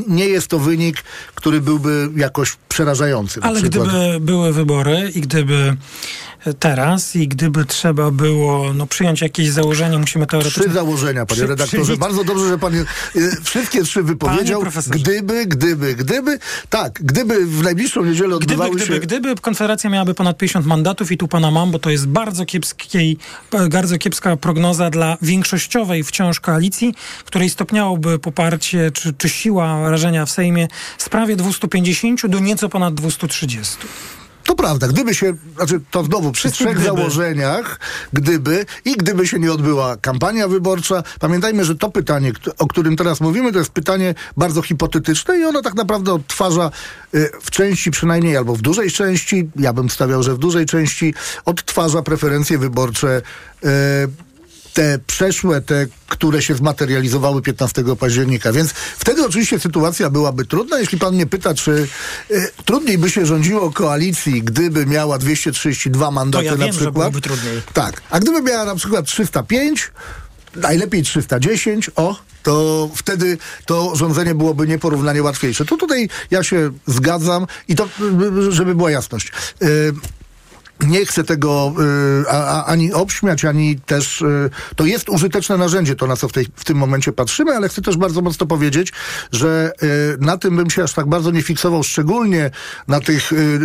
[0.07, 1.03] nie jest to wynik,
[1.35, 3.39] który byłby jakoś przerażający.
[3.43, 5.77] Ale gdyby były wybory i gdyby
[6.53, 10.63] teraz i gdyby trzeba było no, przyjąć jakieś założenie, musimy teoretycznie...
[10.63, 11.97] Trzy założenia, panie Przy- redaktorze.
[11.97, 12.85] Bardzo dobrze, że pan y,
[13.43, 14.63] wszystkie trzy wypowiedział.
[14.87, 16.39] Gdyby, gdyby, gdyby.
[16.69, 18.99] Tak, gdyby w najbliższą niedzielę Gdyby, odbywały gdyby, się...
[18.99, 23.17] gdyby Konfederacja miałaby ponad 50 mandatów i tu pana mam, bo to jest bardzo, kiepskiej,
[23.71, 26.93] bardzo kiepska prognoza dla większościowej wciąż koalicji,
[27.25, 32.93] której stopniałoby poparcie czy, czy siła rażenia w Sejmie z prawie 250 do nieco ponad
[32.93, 33.77] 230.
[34.45, 36.85] To prawda, gdyby się, znaczy to znowu przy Wszyscy trzech gdyby.
[36.85, 37.79] założeniach,
[38.13, 43.21] gdyby i gdyby się nie odbyła kampania wyborcza, pamiętajmy, że to pytanie, o którym teraz
[43.21, 46.71] mówimy, to jest pytanie bardzo hipotetyczne i ono tak naprawdę odtwarza
[47.15, 51.13] y, w części przynajmniej, albo w dużej części, ja bym stawiał, że w dużej części
[51.45, 53.21] odtwarza preferencje wyborcze
[53.65, 53.69] y,
[54.75, 58.51] te przeszłe, te, które się zmaterializowały 15 października.
[58.51, 60.79] Więc wtedy oczywiście sytuacja byłaby trudna.
[60.79, 61.87] Jeśli pan mnie pyta, czy
[62.31, 66.93] y, trudniej by się rządziło koalicji, gdyby miała 232 mandaty ja na wiem, że przykład.
[66.93, 67.61] byłoby trudniej.
[67.73, 68.01] Tak.
[68.09, 69.91] A gdyby miała na przykład 305,
[70.55, 75.65] najlepiej 310, o, to wtedy to rządzenie byłoby nieporównanie łatwiejsze.
[75.65, 77.89] To tutaj ja się zgadzam i to,
[78.47, 79.31] y, żeby była jasność.
[79.61, 79.93] Y,
[80.79, 81.73] nie chcę tego
[82.23, 84.21] y, a, ani obśmiać, ani też.
[84.21, 87.69] Y, to jest użyteczne narzędzie, to na co w, tej, w tym momencie patrzymy, ale
[87.69, 88.93] chcę też bardzo mocno powiedzieć,
[89.31, 92.51] że y, na tym bym się aż tak bardzo nie fiksował, szczególnie
[92.87, 93.59] na tych y,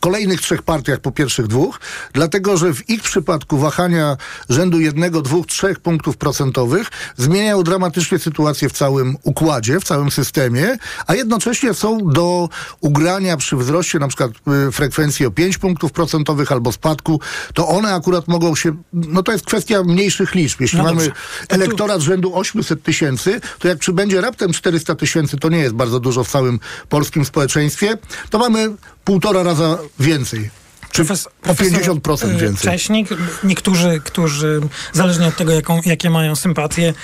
[0.00, 1.80] kolejnych trzech partiach po pierwszych dwóch,
[2.12, 4.16] dlatego że w ich przypadku wahania
[4.48, 10.76] rzędu jednego, dwóch, trzech punktów procentowych zmieniają dramatycznie sytuację w całym układzie, w całym systemie,
[11.06, 12.48] a jednocześnie są do
[12.80, 14.30] ugrania przy wzroście na przykład
[14.68, 17.20] y, frekwencji o 5 punktów procentowych albo spadku,
[17.54, 20.60] to one akurat mogą się, no to jest kwestia mniejszych liczb.
[20.60, 21.06] Jeśli No mamy.
[21.06, 25.74] To tu- elektorat rzędu 800 tysięcy, to jak przybędzie raptem 400 tysięcy, to nie jest
[25.74, 27.98] bardzo dużo w całym polskim społeczeństwie,
[28.30, 28.70] to mamy
[29.04, 30.50] półtora raza więcej.
[30.92, 32.72] Czy o 50% y, więcej.
[32.72, 33.08] Cześnik,
[33.44, 34.60] niektórzy, którzy
[34.92, 36.94] zależnie od tego, jaką, jakie mają sympatie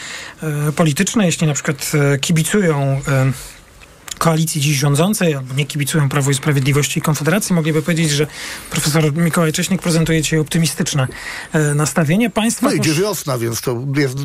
[0.42, 3.32] e, polityczne, jeśli na przykład e, kibicują e,
[4.18, 8.26] koalicji dziś rządzącej, albo nie kibicują Prawo i Sprawiedliwości i Konfederacji, mogliby powiedzieć, że
[8.70, 11.06] profesor Mikołaj Cześnik prezentuje dzisiaj optymistyczne
[11.52, 12.66] e, nastawienie państwa.
[12.66, 14.16] No idzie wiosna, więc to jest,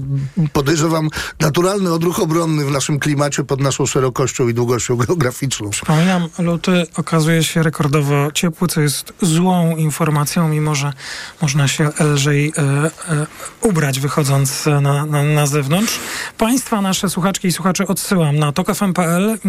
[0.53, 5.69] podejrzewam, naturalny odruch obronny w naszym klimacie pod naszą szerokością i długością geograficzną.
[5.69, 10.93] Przypominam, luty okazuje się rekordowo ciepły, co jest złą informacją, mimo że
[11.41, 13.27] można się lżej e, e,
[13.61, 15.99] ubrać wychodząc na, na, na zewnątrz.
[16.37, 19.39] Państwa, nasze słuchaczki i słuchacze odsyłam na tokfm.pl.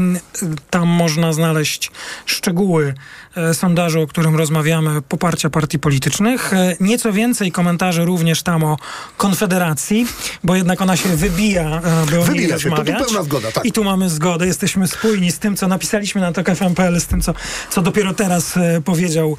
[0.71, 1.91] Tam można znaleźć
[2.27, 2.95] szczegóły
[3.37, 6.53] e, sondażu, o którym rozmawiamy, poparcia partii politycznych.
[6.53, 8.77] E, Nieco więcej komentarzy również tam o
[9.17, 10.07] Konfederacji,
[10.45, 13.05] bo jednak ona się wybija, e, by o Wybija się, to tu rozmawiać.
[13.07, 13.65] pełna zgoda, tak.
[13.65, 17.35] I tu mamy zgodę, jesteśmy spójni z tym, co napisaliśmy na TokFM.pl, z tym, co,
[17.71, 19.37] co dopiero teraz powiedział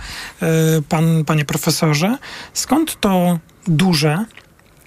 [0.90, 2.18] pan, panie profesorze.
[2.54, 4.26] Skąd to duże,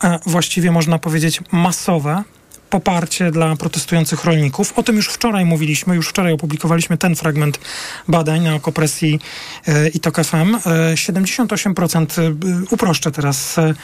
[0.01, 2.23] a właściwie można powiedzieć masowe
[2.71, 4.73] poparcie dla protestujących rolników.
[4.77, 7.61] O tym już wczoraj mówiliśmy, już wczoraj opublikowaliśmy ten fragment
[8.09, 9.21] badań na Okopresji
[9.67, 10.35] e, i TOK FM.
[10.35, 10.59] E,
[10.95, 12.35] 78% e,
[12.71, 13.75] uproszczę teraz e,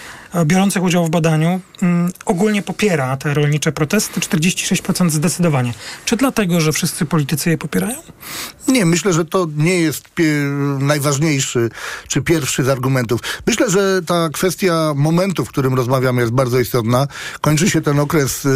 [0.44, 5.74] biorących udział w badaniu mm, ogólnie popiera te rolnicze protesty, 46% zdecydowanie.
[6.04, 7.96] Czy dlatego, że wszyscy politycy je popierają?
[8.68, 10.08] Nie, myślę, że to nie jest
[10.78, 11.70] najważniejszy
[12.08, 13.20] czy pierwszy z argumentów.
[13.46, 17.06] Myślę, że ta kwestia momentu, w którym rozmawiamy, jest bardzo istotna.
[17.40, 18.48] Kończy się ten okres y,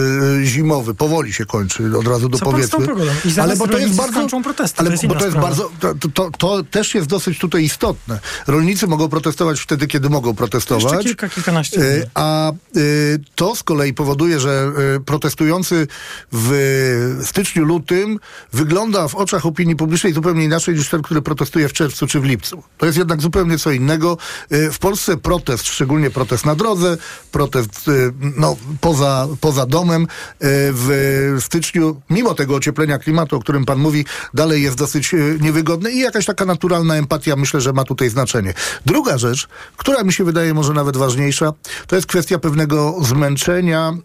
[0.45, 2.95] zimowy, powoli się kończy, od razu do Co pan z tą powiedzmy.
[2.95, 3.13] pogodą?
[3.25, 4.41] I zaraz Ale bo to jest bardzo.
[4.43, 5.49] protesty, ale to jest bo to jest sprawa.
[5.49, 5.71] bardzo.
[5.81, 8.21] To, to, to, to też jest dosyć tutaj istotne.
[8.47, 10.85] Rolnicy mogą protestować wtedy, kiedy mogą protestować.
[10.85, 11.87] Jeszcze kilka, kilkanaście dni.
[11.87, 15.87] Y, A y, to z kolei powoduje, że y, protestujący
[16.33, 18.19] w styczniu, lutym
[18.53, 22.25] wygląda w oczach opinii publicznej zupełnie inaczej niż ten, który protestuje w czerwcu czy w
[22.25, 22.63] lipcu.
[22.79, 24.19] To jest jednak zupełnie co innego.
[24.53, 26.97] Y, W Polsce protest, szczególnie protest na drodze,
[27.33, 30.07] protest y, no, poza, poza domem,
[30.41, 35.99] w styczniu, mimo tego ocieplenia klimatu, o którym pan mówi, dalej jest dosyć niewygodny i
[35.99, 38.55] jakaś taka naturalna empatia myślę, że ma tutaj znaczenie.
[38.87, 41.53] Druga rzecz, która mi się wydaje może nawet ważniejsza,
[41.87, 43.99] to jest kwestia pewnego zmęczenia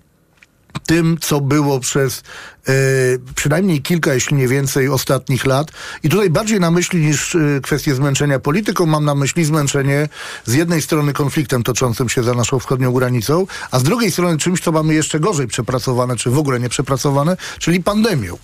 [0.85, 2.23] tym, co było przez e,
[3.35, 5.71] przynajmniej kilka, jeśli nie więcej, ostatnich lat.
[6.03, 10.09] I tutaj bardziej na myśli niż e, kwestię zmęczenia polityką, mam na myśli zmęczenie
[10.45, 14.61] z jednej strony konfliktem toczącym się za naszą wschodnią granicą, a z drugiej strony czymś,
[14.61, 18.37] co mamy jeszcze gorzej przepracowane, czy w ogóle nie przepracowane, czyli pandemią.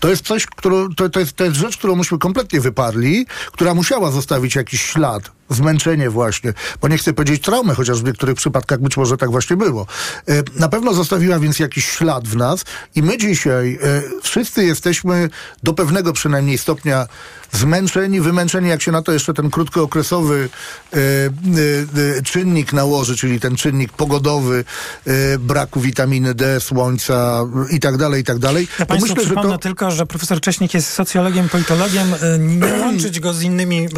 [0.00, 3.74] To jest coś, którą, to, to, jest, to jest rzecz, którą myśmy kompletnie wyparli, która
[3.74, 8.80] musiała zostawić jakiś ślad zmęczenie właśnie, bo nie chcę powiedzieć traumę, chociaż w niektórych przypadkach
[8.80, 9.86] być może tak właśnie było.
[10.28, 13.76] E, na pewno zostawiła więc jakiś ślad w nas i my dzisiaj e,
[14.22, 15.30] wszyscy jesteśmy
[15.62, 17.06] do pewnego przynajmniej stopnia
[17.52, 20.48] zmęczeni, wymęczeni, jak się na to jeszcze ten krótkookresowy
[20.92, 24.64] e, e, czynnik nałoży, czyli ten czynnik pogodowy,
[25.06, 28.68] e, braku witaminy D, słońca i tak dalej, i tak dalej.
[28.78, 29.62] Ja Państwu myślę, przypomnę że to...
[29.62, 33.88] tylko, że profesor Cześnik jest socjologiem, politologiem, nie łączyć go z innymi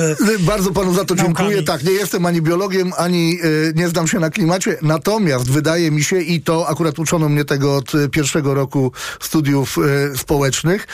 [0.40, 1.36] Bardzo panu za to naukami.
[1.36, 1.62] dziękuję.
[1.62, 3.38] Tak, nie jestem ani biologiem, ani
[3.74, 7.76] nie znam się na klimacie, natomiast wydaje mi się, i to akurat uczono mnie tego
[7.76, 9.76] od pierwszego roku studiów
[10.16, 10.86] społecznych,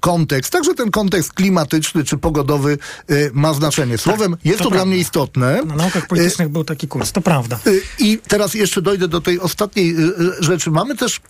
[0.00, 2.78] kontekst, także ten kontekst klimatyczny czy pogodowy
[3.10, 3.98] y, ma znaczenie.
[3.98, 5.62] Słowem, tak, jest to, to dla mnie istotne.
[5.64, 7.58] Na naukach politycznych y, był taki kurs, to prawda.
[7.66, 10.70] Y, I teraz jeszcze dojdę do tej ostatniej y, y, rzeczy.
[10.70, 11.20] Mamy też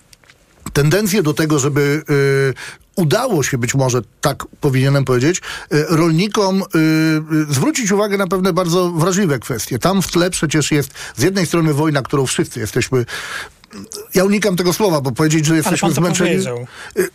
[0.73, 2.53] tendencję do tego, żeby y,
[2.95, 6.63] udało się być może, tak powinienem powiedzieć, rolnikom
[7.49, 9.79] zwrócić uwagę na pewne bardzo wrażliwe kwestie.
[9.79, 13.05] Tam w tle przecież jest z jednej strony wojna, którą wszyscy jesteśmy
[14.15, 16.29] ja unikam tego słowa, bo powiedzieć, że jesteśmy ale pan zmęczeni.
[16.29, 16.67] Powiedział.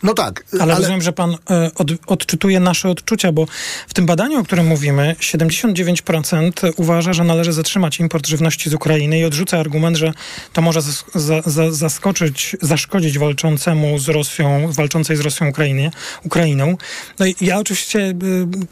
[0.03, 0.43] No tak.
[0.53, 3.45] Ale, ale rozumiem, że pan e, od, odczytuje nasze odczucia, bo
[3.87, 9.19] w tym badaniu, o którym mówimy, 79% uważa, że należy zatrzymać import żywności z Ukrainy
[9.19, 10.13] i odrzuca argument, że
[10.53, 10.81] to może
[11.15, 15.91] za, za, zaskoczyć, zaszkodzić walczącemu z Rosją, walczącej z Rosją Ukrainie,
[16.23, 16.77] Ukrainą.
[17.19, 18.15] No i ja oczywiście e,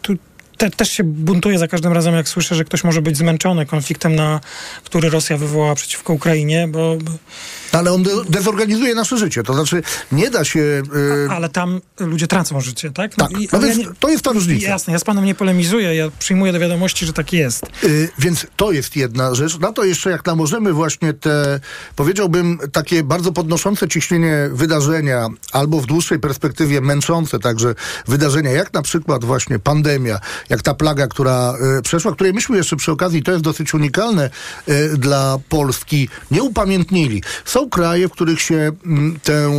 [0.02, 0.14] tu
[0.58, 4.16] te, też się buntuję za każdym razem, jak słyszę, że ktoś może być zmęczony konfliktem,
[4.16, 4.40] na,
[4.84, 6.98] który Rosja wywołała przeciwko Ukrainie, bo...
[7.72, 10.60] Ale on de dezorganizuje nasze życie, to znaczy nie da się...
[10.60, 11.28] Yy...
[11.30, 13.18] A, ale tam ludzie tracą życie, tak?
[13.18, 14.68] No tak, i, no więc ja nie, to jest ta różnica.
[14.68, 17.62] Jasne, ja z panem nie polemizuję, ja przyjmuję do wiadomości, że tak jest.
[17.84, 19.60] Yy, więc to jest jedna rzecz.
[19.60, 21.60] Na to jeszcze jak nałożymy właśnie te,
[21.96, 27.76] powiedziałbym, takie bardzo podnoszące ciśnienie wydarzenia, albo w dłuższej perspektywie męczące także
[28.08, 32.76] wydarzenia, jak na przykład właśnie pandemia, jak ta plaga, która y, przeszła, której myśmy jeszcze
[32.76, 34.30] przy okazji, to jest dosyć unikalne
[34.70, 37.24] y, dla Polski, nie upamiętnili.
[37.58, 39.52] Są kraje, w których się y, tę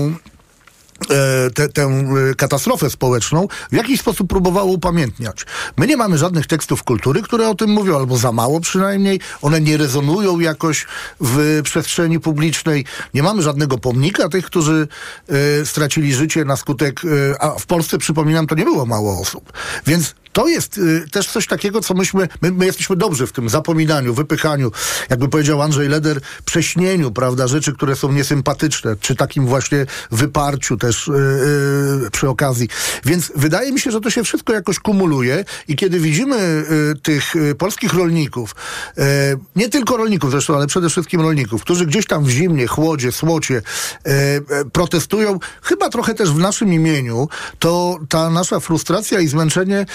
[1.54, 2.04] tę, tę
[2.36, 5.46] katastrofę społeczną w jakiś sposób próbowało upamiętniać.
[5.76, 9.20] My nie mamy żadnych tekstów kultury, które o tym mówią, albo za mało przynajmniej.
[9.42, 10.86] One nie rezonują jakoś
[11.20, 12.84] w przestrzeni publicznej.
[13.14, 14.88] Nie mamy żadnego pomnika tych, którzy
[15.62, 19.52] y, stracili życie na skutek, y, a w Polsce, przypominam, to nie było mało osób.
[19.86, 23.48] Więc to jest y, też coś takiego, co myśmy, my, my, jesteśmy dobrzy w tym
[23.48, 24.72] zapominaniu, wypychaniu,
[25.10, 31.08] jakby powiedział Andrzej Leder, prześnieniu, prawda, rzeczy, które są niesympatyczne, czy takim właśnie wyparciu też
[31.08, 31.12] y,
[32.06, 32.68] y, przy okazji.
[33.04, 37.36] Więc wydaje mi się, że to się wszystko jakoś kumuluje i kiedy widzimy y, tych
[37.36, 38.54] y, polskich rolników,
[38.98, 39.02] y,
[39.56, 43.62] nie tylko rolników zresztą, ale przede wszystkim rolników, którzy gdzieś tam w zimnie, chłodzie, słocie
[44.72, 49.86] protestują, chyba trochę też w naszym imieniu, to ta nasza frustracja i zmęczenie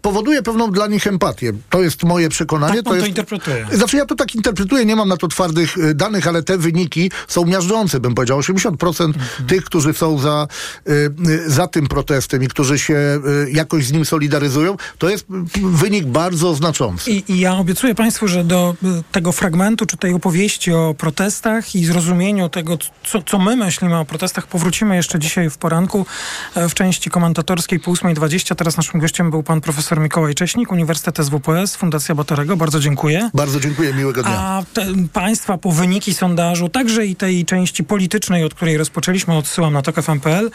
[0.00, 1.52] powoduje pewną dla nich empatię.
[1.70, 2.74] To jest moje przekonanie.
[2.74, 3.66] Tak to, jest, interpretuje.
[3.72, 7.10] Znaczy ja to tak interpretuję, nie mam na to twardych y, danych, ale te wyniki
[7.28, 8.40] są miażdżące, bym powiedział.
[8.40, 9.26] 80% mhm.
[9.46, 10.48] tych, którzy są za,
[10.88, 13.20] y, za tym protestem i którzy się
[13.52, 15.26] jakoś z nim solidaryzują, to jest
[15.62, 17.10] wynik bardzo znaczący.
[17.10, 18.74] I, I, ja obiecuję Państwu, że do
[19.12, 24.04] tego fragmentu, czy tej opowieści o protestach i zrozumieniu tego, co, co my myślimy o
[24.04, 26.06] protestach, powrócimy jeszcze dzisiaj w poranku
[26.54, 28.54] e, w części komentatorskiej po 8.20.
[28.54, 32.56] Teraz naszym gościem był pan profesor Mikołaj Cześnik, Uniwersytet SWPS, Fundacja Batorego.
[32.56, 33.30] Bardzo dziękuję.
[33.34, 34.38] Bardzo dziękuję, miłego dnia.
[34.38, 39.72] A te, państwa po wyniki sondażu, także i tej części politycznej, od której rozpoczęliśmy, odsyłam
[39.72, 40.50] na tokfm.pl.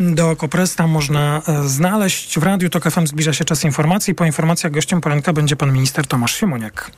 [0.00, 2.38] Do Kopresta można e, znaleźć.
[2.38, 4.14] W Radiu Tok FM zbliża się czas informacji.
[4.14, 6.90] Po informacjach gościem poranka będzie pan minister Tomasz Siemoniak.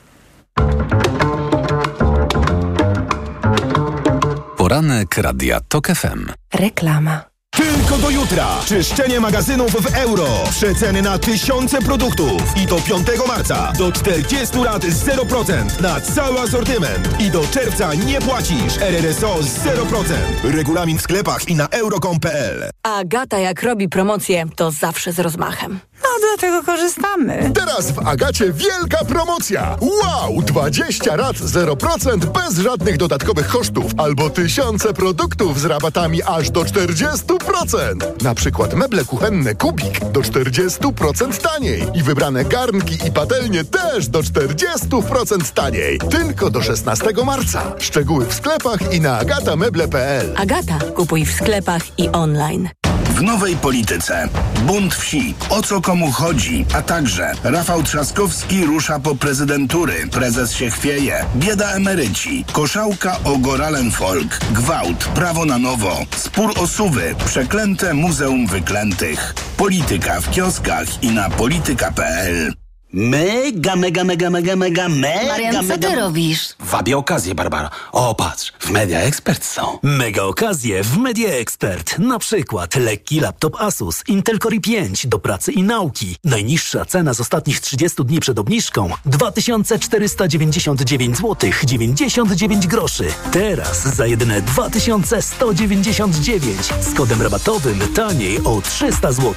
[4.57, 6.31] Poranek Radia Tok FM.
[6.53, 7.26] Reklama.
[7.57, 8.47] Tylko do jutra.
[8.65, 10.27] Czyszczenie magazynów w euro.
[10.49, 12.41] Przeceny na tysiące produktów.
[12.57, 13.73] I do 5 marca.
[13.77, 17.19] Do 40 lat 0% na cały asortyment.
[17.21, 18.77] I do czerwca nie płacisz.
[18.81, 20.13] RRSO 0%.
[20.43, 25.79] Regulamin w sklepach i na euro.com.pl Agata jak robi promocję, to zawsze z rozmachem.
[26.21, 27.51] dlatego korzystamy.
[27.55, 29.77] Teraz w Agacie wielka promocja.
[29.81, 30.41] Wow!
[30.41, 37.36] 20 rat 0% bez żadnych dodatkowych kosztów albo tysiące produktów z rabatami aż do 40%.
[38.21, 44.19] Na przykład meble kuchenne Kubik do 40% taniej i wybrane garnki i patelnie też do
[44.19, 45.99] 40% taniej.
[45.99, 47.73] Tylko do 16 marca.
[47.79, 50.33] Szczegóły w sklepach i na agatameble.pl.
[50.37, 52.69] Agata, kupuj w sklepach i online.
[53.17, 54.29] W nowej polityce.
[54.65, 55.35] Bunt wsi.
[55.49, 56.65] O co komu chodzi?
[56.73, 60.07] A także Rafał Trzaskowski rusza po prezydentury.
[60.11, 61.25] Prezes się chwieje.
[61.35, 62.45] Bieda emeryci.
[62.51, 64.39] Koszałka o Goralenfolk.
[64.51, 65.05] Gwałt.
[65.05, 66.05] Prawo na nowo.
[66.15, 67.15] Spór o suwy.
[67.25, 69.35] Przeklęte Muzeum Wyklętych.
[69.57, 72.66] Polityka w kioskach i na polityka.pl.
[72.93, 75.89] Mega, mega, mega, mega, mega, mega, Marian, co mega...
[75.89, 76.49] ty robisz?
[76.59, 77.69] Wabie okazję, Barbara.
[77.91, 79.79] O, patrz, w Media Expert są.
[79.83, 81.99] Mega okazje w Media Expert.
[81.99, 86.15] Na przykład lekki laptop Asus Intel Core i5 do pracy i nauki.
[86.23, 93.05] Najniższa cena z ostatnich 30 dni przed obniżką 2499 zł 99 groszy.
[93.31, 99.33] Teraz za jedyne 2199 z kodem rabatowym taniej o 300 zł.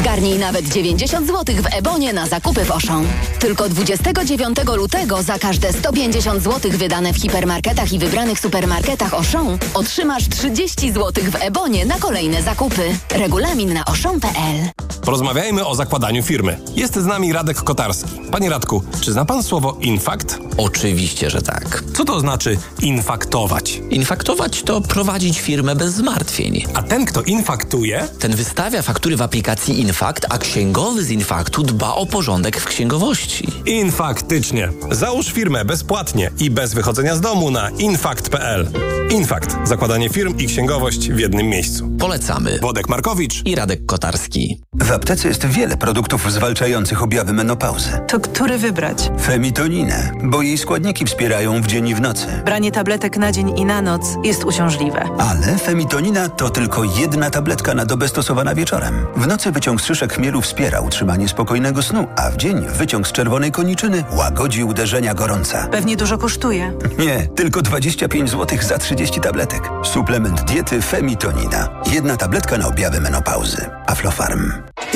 [0.00, 3.06] Zgarnij nawet 90 zł w Ebonie na zakupy w Auchan.
[3.38, 10.28] Tylko 29 lutego za każde 150 zł wydane w hipermarketach i wybranych supermarketach Auchan otrzymasz
[10.28, 12.96] 30 zł w Ebonie na kolejne zakupy.
[13.10, 14.70] Regulamin na auchan.pl
[15.04, 16.58] Porozmawiajmy o zakładaniu firmy.
[16.76, 18.10] Jest z nami Radek Kotarski.
[18.32, 20.38] Panie Radku, czy zna pan słowo infakt?
[20.56, 21.82] Oczywiście, że tak.
[21.94, 23.80] Co to znaczy infaktować?
[23.90, 26.64] Infaktować to prowadzić firmę bez zmartwień.
[26.74, 28.08] A ten, kto infaktuje?
[28.18, 33.48] Ten wystawia faktury w aplikacji Infakt, a księgowy z Infaktu dba o porządek w księgowości.
[33.66, 34.68] Infaktycznie.
[34.90, 38.70] Załóż firmę bezpłatnie i bez wychodzenia z domu na infakt.pl.
[39.10, 39.56] Infakt.
[39.64, 41.88] Zakładanie firm i księgowość w jednym miejscu.
[41.98, 42.58] Polecamy.
[42.62, 44.62] Wodek Markowicz i Radek Kotarski.
[44.74, 47.90] W aptece jest wiele produktów zwalczających objawy menopauzy.
[48.08, 49.10] To który wybrać?
[49.20, 52.26] Femitoninę, bo jej składniki wspierają w dzień i w nocy.
[52.44, 55.08] Branie tabletek na dzień i na noc jest uciążliwe.
[55.18, 59.06] Ale femitonina to tylko jedna tabletka na dobę stosowana wieczorem.
[59.16, 63.12] W nocy wyciąg z szyszek chmielu wspiera utrzymanie spokojnego snu, a w dzień wyciąg z
[63.12, 65.68] czerwonej koniczyny łagodzi uderzenia gorąca.
[65.70, 66.72] Pewnie dużo kosztuje.
[66.98, 69.62] Nie, tylko 25 zł za 30 tabletek.
[69.84, 71.68] Suplement diety Femitonina.
[71.92, 73.66] Jedna tabletka na objawy menopauzy.
[73.86, 74.52] Aflofarm.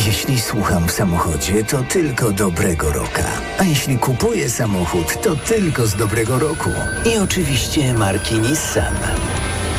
[0.07, 3.25] Jeśli słucham w samochodzie, to tylko dobrego roka.
[3.59, 6.71] A jeśli kupuję samochód, to tylko z dobrego roku.
[7.15, 8.95] I oczywiście marki Nissan.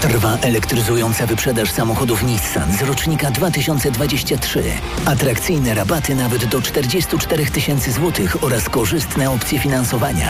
[0.01, 4.63] Trwa elektryzująca wyprzedaż samochodów Nissan z rocznika 2023.
[5.05, 10.29] Atrakcyjne rabaty nawet do 44 tysięcy złotych oraz korzystne opcje finansowania.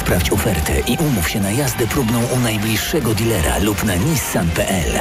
[0.00, 4.92] Sprawdź ofertę i umów się na jazdę próbną u najbliższego dealera lub na nissan.pl.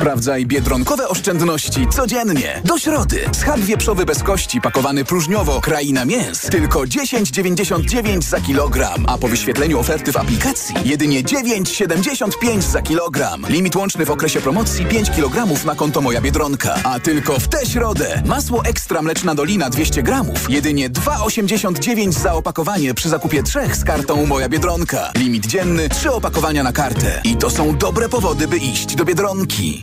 [0.00, 2.60] Sprawdzaj biedronkowe oszczędności codziennie.
[2.64, 3.20] Do środy.
[3.32, 6.40] Schab wieprzowy bez kości pakowany próżniowo kraina mięs.
[6.40, 9.04] Tylko 10,99 za kilogram.
[9.08, 13.46] A po wyświetleniu oferty w aplikacji jedynie 9,75 za kilogram.
[13.48, 16.74] Limit łączny w okresie promocji 5 kg na konto Moja Biedronka.
[16.84, 18.22] A tylko w tę środę.
[18.26, 20.50] Masło ekstra mleczna dolina 200 gramów.
[20.50, 25.12] Jedynie 2,89 za opakowanie przy zakupie trzech z kartą Moja Biedronka.
[25.16, 27.20] Limit dzienny 3 opakowania na kartę.
[27.24, 29.82] I to są dobre powody, by iść do Biedronki.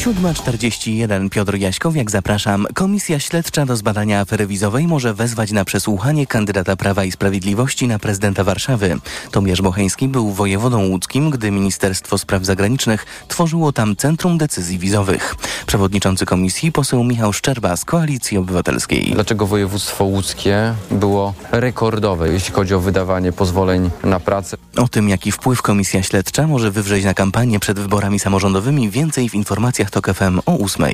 [0.00, 2.66] 7.41 Piotr Jaśkowiak, zapraszam.
[2.74, 7.98] Komisja śledcza do zbadania afery wizowej może wezwać na przesłuchanie kandydata Prawa i Sprawiedliwości na
[7.98, 8.98] prezydenta Warszawy.
[9.30, 15.34] Tomasz Bocheński był wojewodą łódzkim, gdy Ministerstwo Spraw Zagranicznych tworzyło tam Centrum Decyzji Wizowych.
[15.66, 19.10] Przewodniczący komisji poseł Michał Szczerba z Koalicji Obywatelskiej.
[19.14, 24.56] Dlaczego województwo łódzkie było rekordowe, jeśli chodzi o wydawanie pozwoleń na pracę?
[24.76, 29.34] O tym, jaki wpływ komisja śledcza może wywrzeć na kampanię przed wyborami samorządowymi, więcej w
[29.34, 30.86] informacjach TOK FM o 8.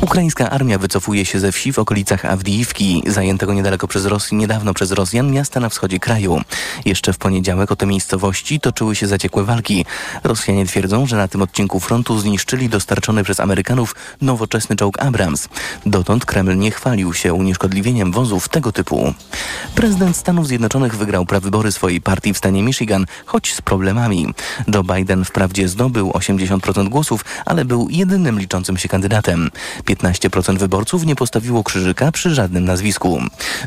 [0.00, 4.92] Ukraińska armia wycofuje się ze wsi w okolicach Awdijiwki, zajętego niedaleko przez Rosję, niedawno przez
[4.92, 6.40] Rosjan miasta na wschodzie kraju.
[6.84, 9.84] Jeszcze w poniedziałek o te miejscowości toczyły się zaciekłe walki.
[10.24, 15.48] Rosjanie twierdzą, że na tym odcinku frontu zniszczyli dostarczony przez Amerykanów nowoczesny czołg Abrams.
[15.86, 19.14] Dotąd Kreml nie chwalił się unieszkodliwieniem wozów tego typu.
[19.74, 24.34] Prezydent Stanów Zjednoczonych wygrał prawybory swojej partii w stanie Michigan, choć z problemami.
[24.74, 29.50] Joe Biden wprawdzie zdobył 80% głosów, ale był jedynym jedynym liczącym się kandydatem.
[29.84, 33.20] 15% wyborców nie postawiło krzyżyka przy żadnym nazwisku.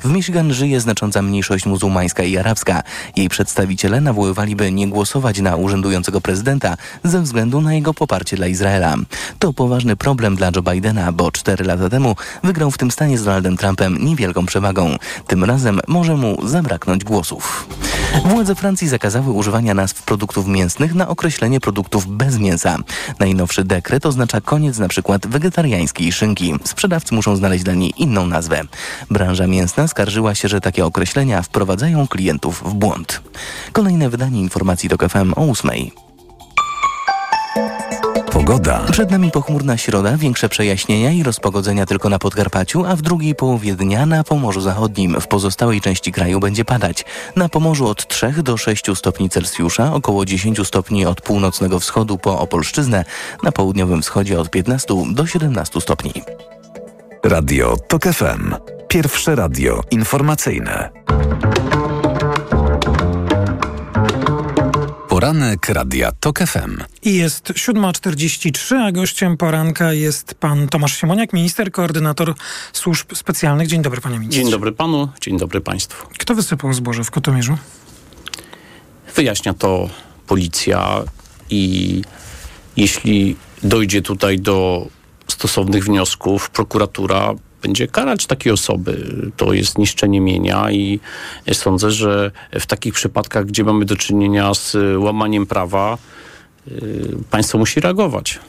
[0.03, 2.83] W Michigan żyje znacząca mniejszość muzułmańska i arabska.
[3.15, 8.95] Jej przedstawiciele nawoływaliby nie głosować na urzędującego prezydenta ze względu na jego poparcie dla Izraela.
[9.39, 13.23] To poważny problem dla Joe Bidena, bo cztery lata temu wygrał w tym stanie z
[13.23, 14.95] Donaldem Trumpem niewielką przewagą.
[15.27, 17.67] Tym razem może mu zabraknąć głosów.
[18.25, 22.77] Władze Francji zakazały używania nazw produktów mięsnych na określenie produktów bez mięsa.
[23.19, 26.53] Najnowszy dekret oznacza koniec na przykład wegetariańskiej szynki.
[26.63, 28.61] Sprzedawcy muszą znaleźć dla niej inną nazwę.
[29.09, 33.21] Branża mięsna skarżyła się, że takie określenia wprowadzają klientów w błąd.
[33.71, 35.71] Kolejne wydanie informacji do FM o 8.
[38.41, 38.79] Pogoda.
[38.91, 43.75] Przed nami pochmurna środa, większe przejaśnienia i rozpogodzenia tylko na Podkarpaciu, a w drugiej połowie
[43.75, 45.21] dnia na Pomorzu Zachodnim.
[45.21, 47.05] W pozostałej części kraju będzie padać.
[47.35, 52.39] Na Pomorzu od 3 do 6 stopni Celsjusza, około 10 stopni od północnego wschodu po
[52.39, 53.05] Opolszczyznę,
[53.43, 56.13] na południowym wschodzie od 15 do 17 stopni.
[57.23, 58.55] Radio TOK FM.
[58.87, 60.89] Pierwsze radio informacyjne.
[65.21, 66.77] Poranek Radia TOK FM.
[67.03, 72.33] I jest 7.43, a gościem poranka jest pan Tomasz Siemoniak, minister, koordynator
[72.73, 73.67] służb specjalnych.
[73.67, 74.41] Dzień dobry, panie ministrze.
[74.41, 76.07] Dzień dobry panu, dzień dobry państwu.
[76.17, 77.57] Kto wysypał zboże w Kotomierzu?
[79.15, 79.89] Wyjaśnia to
[80.27, 81.03] policja
[81.49, 82.01] i
[82.77, 84.87] jeśli dojdzie tutaj do
[85.27, 89.15] stosownych wniosków, prokuratura będzie karać takie osoby.
[89.37, 90.99] To jest niszczenie mienia i
[91.53, 95.97] sądzę, że w takich przypadkach, gdzie mamy do czynienia z łamaniem prawa,
[96.67, 98.39] y, państwo musi reagować.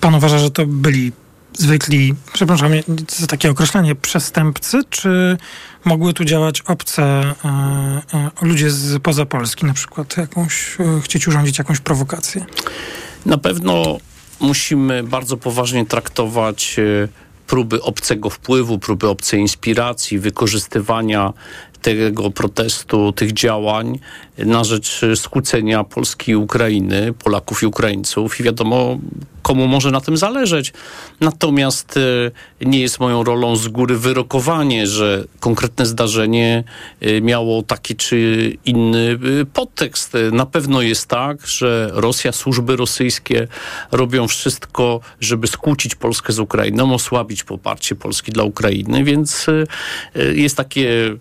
[0.00, 1.12] Pan uważa, że to byli
[1.58, 2.72] zwykli, przepraszam
[3.08, 5.36] za takie określenie, przestępcy, czy
[5.84, 7.34] mogły tu działać obce e,
[8.14, 12.44] e, ludzie z poza Polski, na przykład jakąś, e, chcieć urządzić jakąś prowokację?
[13.26, 13.98] Na pewno
[14.40, 17.08] musimy bardzo poważnie traktować e,
[17.46, 21.32] próby obcego wpływu, próby obcej inspiracji, wykorzystywania
[21.84, 23.98] tego protestu, tych działań
[24.38, 28.98] na rzecz skłócenia Polski i Ukrainy, Polaków i Ukraińców i wiadomo,
[29.42, 30.72] komu może na tym zależeć.
[31.20, 36.64] Natomiast e, nie jest moją rolą z góry wyrokowanie, że konkretne zdarzenie
[37.00, 40.12] e, miało taki czy inny e, podtekst.
[40.32, 43.48] Na pewno jest tak, że Rosja, służby rosyjskie
[43.92, 49.46] robią wszystko, żeby skłócić Polskę z Ukrainą, osłabić poparcie Polski dla Ukrainy, więc
[50.34, 51.16] jest takie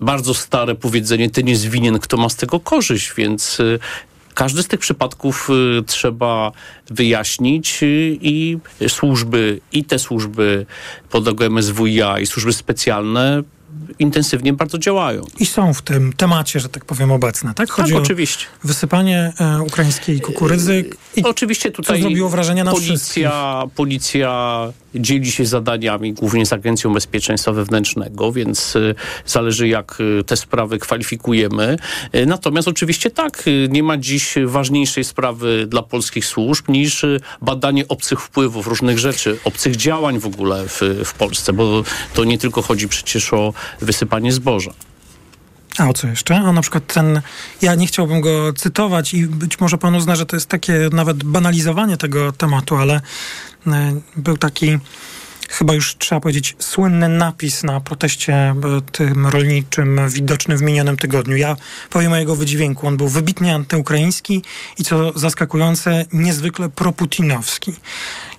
[0.00, 3.78] bardzo stare powiedzenie, ty nie jest winien, kto ma z tego korzyść, więc y,
[4.34, 6.52] każdy z tych przypadków y, trzeba
[6.90, 10.66] wyjaśnić y, i służby, i te służby
[11.10, 13.42] podległe MSWiA, i służby specjalne
[13.98, 15.22] intensywnie bardzo działają.
[15.38, 17.70] I są w tym temacie, że tak powiem, obecne, tak?
[17.70, 18.46] Chodzi tak, oczywiście.
[18.64, 20.90] o wysypanie e, ukraińskiej kukurydzy.
[21.16, 23.74] I oczywiście tutaj zrobiło wrażenie na policja, wszystkich.
[23.76, 28.94] Policja dzieli się zadaniami głównie z Agencją Bezpieczeństwa Wewnętrznego, więc y,
[29.26, 31.76] zależy jak y, te sprawy kwalifikujemy.
[32.14, 37.04] Y, natomiast oczywiście tak, nie ma dziś ważniejszej sprawy dla polskich służb niż
[37.42, 41.82] badanie obcych wpływów, różnych rzeczy, obcych działań w ogóle w, w Polsce, bo
[42.14, 44.72] to nie tylko chodzi przecież o wysypanie zboża.
[45.78, 46.36] A o co jeszcze?
[46.36, 47.20] A na przykład ten,
[47.62, 51.24] ja nie chciałbym go cytować i być może pan uzna, że to jest takie nawet
[51.24, 53.00] banalizowanie tego tematu, ale
[53.66, 54.78] e, był taki
[55.48, 58.54] chyba już trzeba powiedzieć słynny napis na proteście e,
[58.92, 61.36] tym rolniczym widoczny w minionym tygodniu.
[61.36, 61.56] Ja
[61.90, 62.86] powiem o jego wydźwięku.
[62.86, 64.42] On był wybitnie antyukraiński
[64.78, 67.72] i co zaskakujące, niezwykle proputinowski.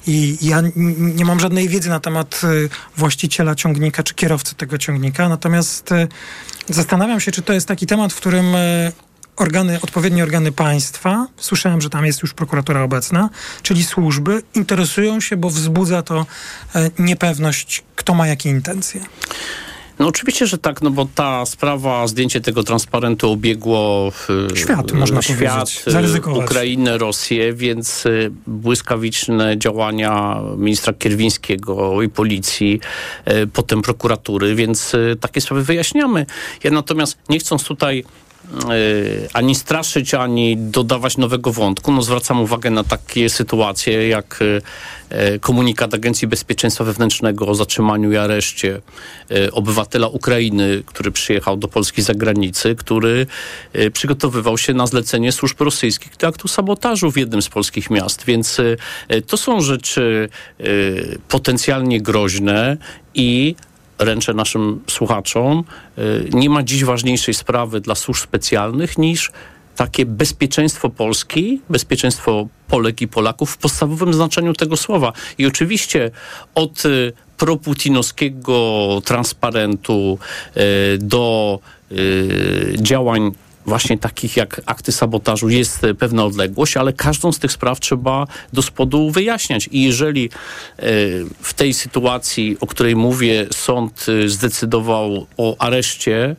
[0.08, 0.62] I ja
[0.98, 2.48] nie mam żadnej wiedzy na temat e,
[2.98, 5.94] właściciela ciągnika czy kierowcy tego ciągnika, natomiast
[6.70, 8.92] Zastanawiam się, czy to jest taki temat, w którym e,
[9.40, 13.30] organy, odpowiednie organy państwa, słyszałem, że tam jest już prokuratura obecna,
[13.64, 16.26] czyli służby, interesują się, bo wzbudza to
[16.76, 19.02] e, niepewność, kto ma jakie intencje.
[20.00, 24.12] No oczywiście, że tak, no bo ta sprawa, zdjęcie tego transparentu obiegło
[24.56, 26.46] świat, można świat, Zaryzykować.
[26.46, 28.04] Ukrainę, Rosję, więc
[28.48, 32.80] błyskawiczne działania ministra Kierwińskiego i policji,
[33.54, 36.26] potem prokuratury, więc takie sprawy wyjaśniamy.
[36.64, 38.04] Ja natomiast nie chcąc tutaj
[39.34, 41.92] ani straszyć, ani dodawać nowego wątku.
[41.92, 44.40] No, zwracam uwagę na takie sytuacje, jak
[45.42, 48.82] komunikat Agencji Bezpieczeństwa Wewnętrznego o zatrzymaniu i areszcie
[49.52, 53.28] obywatela Ukrainy, który przyjechał do Polski z zagranicy, który
[53.94, 58.26] przygotowywał się na zlecenie służb rosyjskich do aktu sabotażu w jednym z polskich miast.
[58.26, 58.58] Więc
[59.28, 60.30] to są rzeczy
[61.28, 62.78] potencjalnie groźne
[63.14, 63.56] i
[64.00, 65.64] ręczę naszym słuchaczom,
[66.34, 69.32] nie ma dziś ważniejszej sprawy dla służb specjalnych niż
[69.80, 75.14] takie bezpieczeństwo Polski, bezpieczeństwo Polek i Polaków w podstawowym znaczeniu tego słowa.
[75.38, 76.12] I oczywiście
[76.56, 80.18] od y, proputinowskiego transparentu
[80.58, 81.60] y, do
[81.92, 83.32] y, działań
[83.66, 88.28] właśnie takich jak akty sabotażu jest e, pewna odległość, ale każdą z tych spraw trzeba
[88.54, 89.70] do spodu wyjaśniać.
[89.72, 90.32] I jeżeli e,
[91.42, 96.36] w tej sytuacji, o której mówię, sąd e, zdecydował o areszcie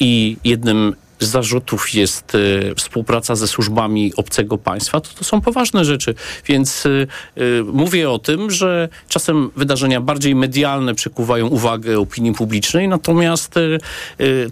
[0.00, 6.14] i jednym zarzutów jest y, współpraca ze służbami obcego państwa, to to są poważne rzeczy.
[6.46, 7.06] Więc y,
[7.38, 13.54] y, mówię o tym, że czasem wydarzenia bardziej medialne przykuwają uwagę opinii publicznej, natomiast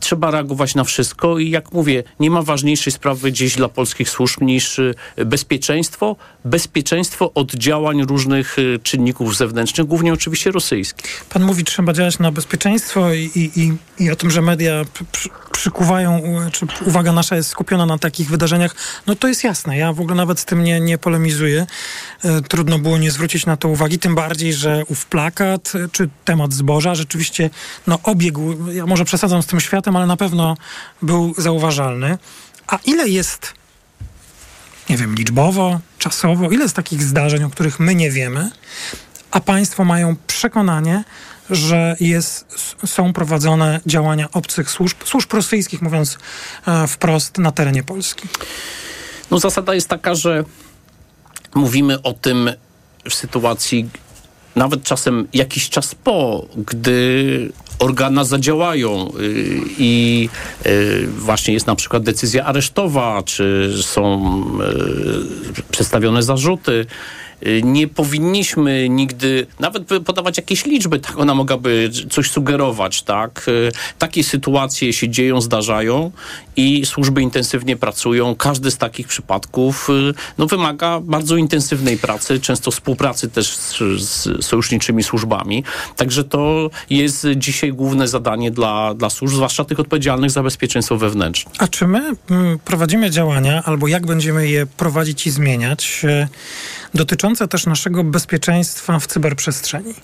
[0.00, 4.40] trzeba reagować na wszystko i jak mówię, nie ma ważniejszej sprawy gdzieś dla polskich służb
[4.40, 4.80] niż
[5.16, 11.24] bezpieczeństwo, bezpieczeństwo od działań różnych czynników zewnętrznych, głównie oczywiście rosyjskich.
[11.30, 13.72] Pan mówi, trzeba działać na bezpieczeństwo i, i, i
[14.12, 16.22] o tym, że media przy, przykuwają
[16.52, 18.74] czy uwaga nasza jest skupiona na takich wydarzeniach,
[19.06, 19.78] no to jest jasne.
[19.78, 21.66] Ja w ogóle nawet z tym nie, nie polemizuję.
[22.24, 26.08] E, trudno było nie zwrócić na to uwagi, tym bardziej, że ów plakat e, czy
[26.24, 27.50] temat zboża rzeczywiście
[27.86, 30.56] no, obiegł, ja może przesadzam z tym światem, ale na pewno
[31.02, 32.18] był zauważalny.
[32.66, 33.54] A ile jest,
[34.90, 38.50] nie wiem, liczbowo, czasowo, ile jest takich zdarzeń, o których my nie wiemy,
[39.30, 41.04] a państwo mają przekonanie,
[41.50, 42.46] że jest,
[42.86, 46.18] są prowadzone działania obcych służb, służb rosyjskich, mówiąc
[46.66, 48.28] e, wprost, na terenie Polski?
[49.30, 50.44] No zasada jest taka, że
[51.54, 52.50] mówimy o tym
[53.10, 53.88] w sytuacji
[54.56, 60.28] nawet czasem jakiś czas po, gdy organa zadziałają y, i
[60.66, 64.42] y, właśnie jest na przykład decyzja aresztowa, czy są
[65.58, 66.86] y, przedstawione zarzuty
[67.62, 73.48] nie powinniśmy nigdy nawet podawać jakieś liczby, tak ona mogłaby coś sugerować, tak?
[73.48, 76.12] Y, takie sytuacje się dzieją, zdarzają
[76.56, 78.34] i służby intensywnie pracują.
[78.36, 84.44] Każdy z takich przypadków y, no, wymaga bardzo intensywnej pracy, często współpracy też z, z
[84.44, 85.64] sojuszniczymi służbami.
[85.96, 91.52] Także to jest dzisiaj główne zadanie dla, dla służb, zwłaszcza tych odpowiedzialnych za bezpieczeństwo wewnętrzne.
[91.58, 96.02] A czy my mm, prowadzimy działania, albo jak będziemy je prowadzić i zmieniać,
[96.94, 99.94] dotyczące też naszego bezpieczeństwa w cyberprzestrzeni.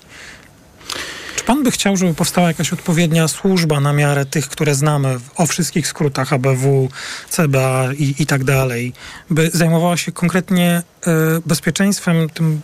[1.35, 5.45] Czy pan by chciał, żeby powstała jakaś odpowiednia służba na miarę tych, które znamy o
[5.45, 6.89] wszystkich skrótach ABW,
[7.29, 8.93] CBA i, i tak dalej,
[9.29, 11.11] by zajmowała się konkretnie y,
[11.45, 12.61] bezpieczeństwem tym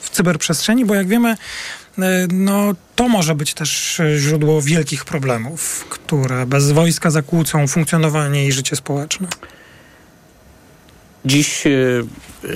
[0.00, 0.84] w cyberprzestrzeni?
[0.84, 1.32] Bo jak wiemy,
[1.98, 2.02] y,
[2.32, 8.76] no, to może być też źródło wielkich problemów, które bez wojska zakłócą funkcjonowanie i życie
[8.76, 9.28] społeczne.
[11.24, 12.04] Dziś y,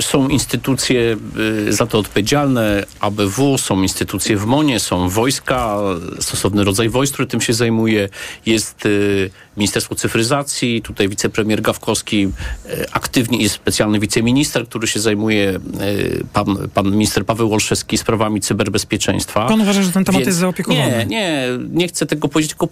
[0.00, 1.16] są instytucje
[1.68, 5.78] y, za to odpowiedzialne, ABW, są instytucje w MONie, są wojska,
[6.20, 8.08] stosowny rodzaj wojsk, który tym się zajmuje.
[8.46, 12.28] Jest y, Ministerstwo Cyfryzacji, tutaj wicepremier Gawkowski
[12.92, 15.60] aktywnie jest specjalny wiceminister, który się zajmuje,
[16.32, 19.46] pan, pan minister Paweł Olszewski, sprawami cyberbezpieczeństwa.
[19.46, 20.90] Pan uważa, że ten temat Więc jest zaopiekowany?
[20.90, 22.68] Nie, nie, nie chcę tego powiedzieć, tylko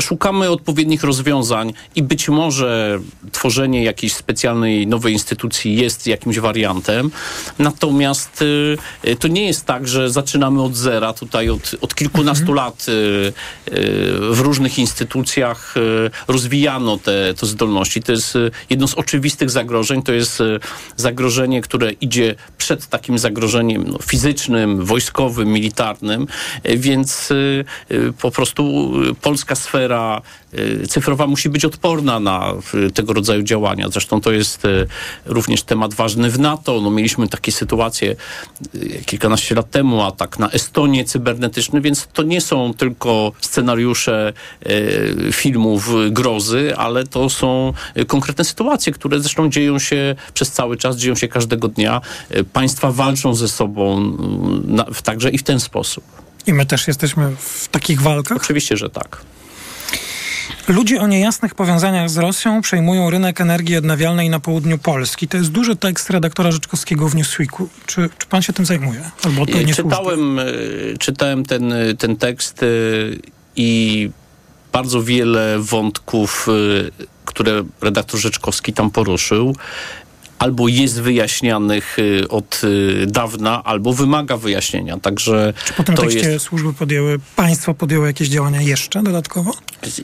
[0.00, 2.98] szukamy odpowiednich rozwiązań i być może
[3.32, 7.10] tworzenie jakiejś specjalnej nowej instytucji jest jakimś wariantem.
[7.58, 8.42] Natomiast
[9.04, 11.12] y, to nie jest tak, że zaczynamy od zera.
[11.12, 12.56] Tutaj od, od kilkunastu mhm.
[12.56, 12.86] lat
[14.30, 15.74] w różnych instytucjach
[16.28, 18.02] rozwijano te, te zdolności.
[18.02, 18.38] To jest
[18.70, 20.02] jedno z oczywistych zagrożeń.
[20.02, 20.42] To jest
[20.96, 26.26] zagrożenie, które idzie przed takim zagrożeniem no, fizycznym, wojskowym, militarnym.
[26.64, 27.28] Więc
[28.20, 30.22] po prostu polska sfera
[30.88, 32.52] cyfrowa musi być odporna na
[32.94, 33.88] tego rodzaju działania.
[33.88, 34.62] Zresztą to jest
[35.26, 36.80] również temat ważny w NATO.
[36.80, 38.16] No, mieliśmy takie sytuacje
[39.06, 44.32] kilkanaście lat temu, atak na Estonię cybernetyczny, więc to nie są tylko scenariusze
[45.32, 47.72] filmów grozy, ale to są
[48.06, 52.00] konkretne sytuacje, które zresztą dzieją się przez cały czas, dzieją się każdego dnia.
[52.52, 54.00] Państwa walczą ze sobą
[54.64, 56.04] na, także i w ten sposób.
[56.46, 58.36] I my też jesteśmy w takich walkach?
[58.36, 59.20] Oczywiście, że tak.
[60.68, 65.28] Ludzie o niejasnych powiązaniach z Rosją przejmują rynek energii odnawialnej na południu Polski.
[65.28, 67.68] To jest duży tekst redaktora Rzeczkowskiego w Newsweeku.
[67.86, 69.10] Czy, czy pan się tym zajmuje?
[69.24, 70.44] Albo czytałem, e,
[70.98, 72.66] czytałem ten, ten tekst e,
[73.56, 74.10] i
[74.72, 79.56] bardzo wiele wątków, e, które redaktor Rzeczkowski tam poruszył,
[80.42, 81.96] albo jest wyjaśnianych
[82.28, 82.60] od
[83.06, 84.98] dawna, albo wymaga wyjaśnienia.
[84.98, 86.44] Także Czy po tym tekście jest...
[86.44, 89.52] służby podjęły, państwo podjęły jakieś działania jeszcze dodatkowo?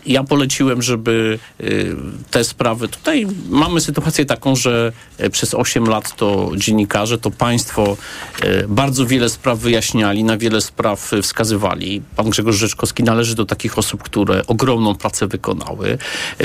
[0.07, 1.97] Ja poleciłem, żeby y,
[2.31, 2.89] te sprawy.
[2.89, 7.97] Tutaj mamy sytuację taką, że y, przez 8 lat to dziennikarze, to państwo
[8.45, 12.03] y, bardzo wiele spraw wyjaśniali, na wiele spraw wskazywali.
[12.17, 15.99] Pan Grzegorz Rzeczkowski należy do takich osób, które ogromną pracę wykonały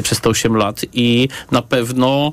[0.03, 2.31] przez te 8 lat i na pewno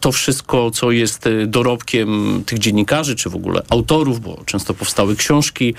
[0.00, 5.74] to wszystko, co jest dorobkiem tych dziennikarzy, czy w ogóle autorów, bo często powstały książki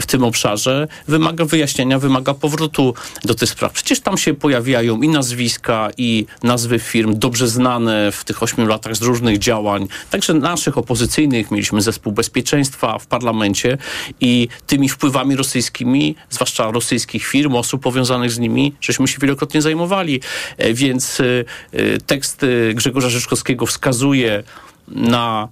[0.00, 2.94] w tym obszarze, wymaga wyjaśnienia, wymaga powrotu
[3.24, 3.72] do tych spraw.
[3.72, 8.96] Przecież tam się pojawiają i nazwiska, i nazwy firm dobrze znane w tych ośmiu latach
[8.96, 11.50] z różnych działań, także naszych opozycyjnych.
[11.50, 13.78] Mieliśmy zespół bezpieczeństwa w parlamencie
[14.20, 20.20] i tymi wpływami rosyjskimi, zwłaszcza rosyjskich firm, osób powiązanych z nimi, żeśmy się wielokrotnie zajmowali.
[20.58, 21.24] E, więc e,
[21.72, 24.42] e, tekst Grzegorza Rzeczkowskiego wskazuje
[24.88, 25.48] na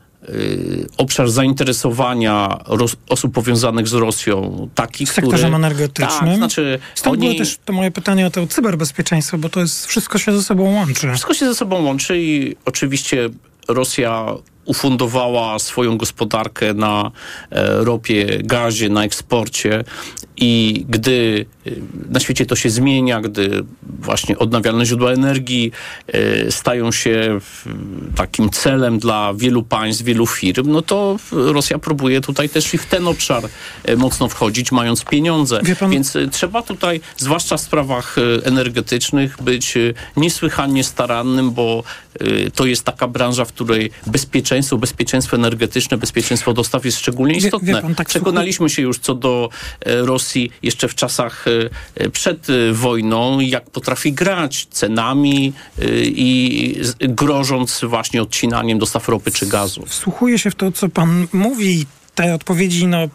[0.96, 6.28] obszar zainteresowania Ros- osób powiązanych z Rosją, taki, w sektorze który, energetycznym.
[6.28, 7.28] Tak, znaczy Stąd oni...
[7.28, 10.72] było też to moje pytanie o to cyberbezpieczeństwo, bo to jest wszystko się ze sobą
[10.74, 11.08] łączy.
[11.08, 13.28] Wszystko się ze sobą łączy i oczywiście
[13.68, 14.26] Rosja
[14.64, 17.10] ufundowała swoją gospodarkę na
[17.50, 19.84] e, ropie, gazie, na eksporcie
[20.40, 21.70] i gdy e,
[22.10, 25.72] na świecie to się zmienia, gdy właśnie odnawialne źródła energii
[26.06, 27.38] e, stają się
[28.16, 32.86] takim celem dla wielu państw, wielu firm, no to Rosja próbuje tutaj też i w
[32.86, 33.42] ten obszar
[33.96, 35.60] mocno wchodzić, mając pieniądze.
[35.80, 35.90] Pan...
[35.90, 39.74] Więc trzeba tutaj, zwłaszcza w sprawach energetycznych, być
[40.16, 41.82] niesłychanie starannym, bo
[42.54, 47.66] to jest taka branża, w której bezpieczeństwo, bezpieczeństwo energetyczne, bezpieczeństwo dostaw jest szczególnie istotne.
[47.66, 49.48] Wie, wie pan, tak Przekonaliśmy się już co do
[49.80, 51.44] e, Rosji jeszcze w czasach
[51.94, 55.52] e, przed e, wojną, jak potrafi grać cenami
[56.04, 59.86] i grożąc właśnie odcinaniem dostaw ropy czy gazu.
[59.86, 61.86] Wsłuchuję się w to, co pan mówi.
[62.14, 63.08] Te odpowiedzi, no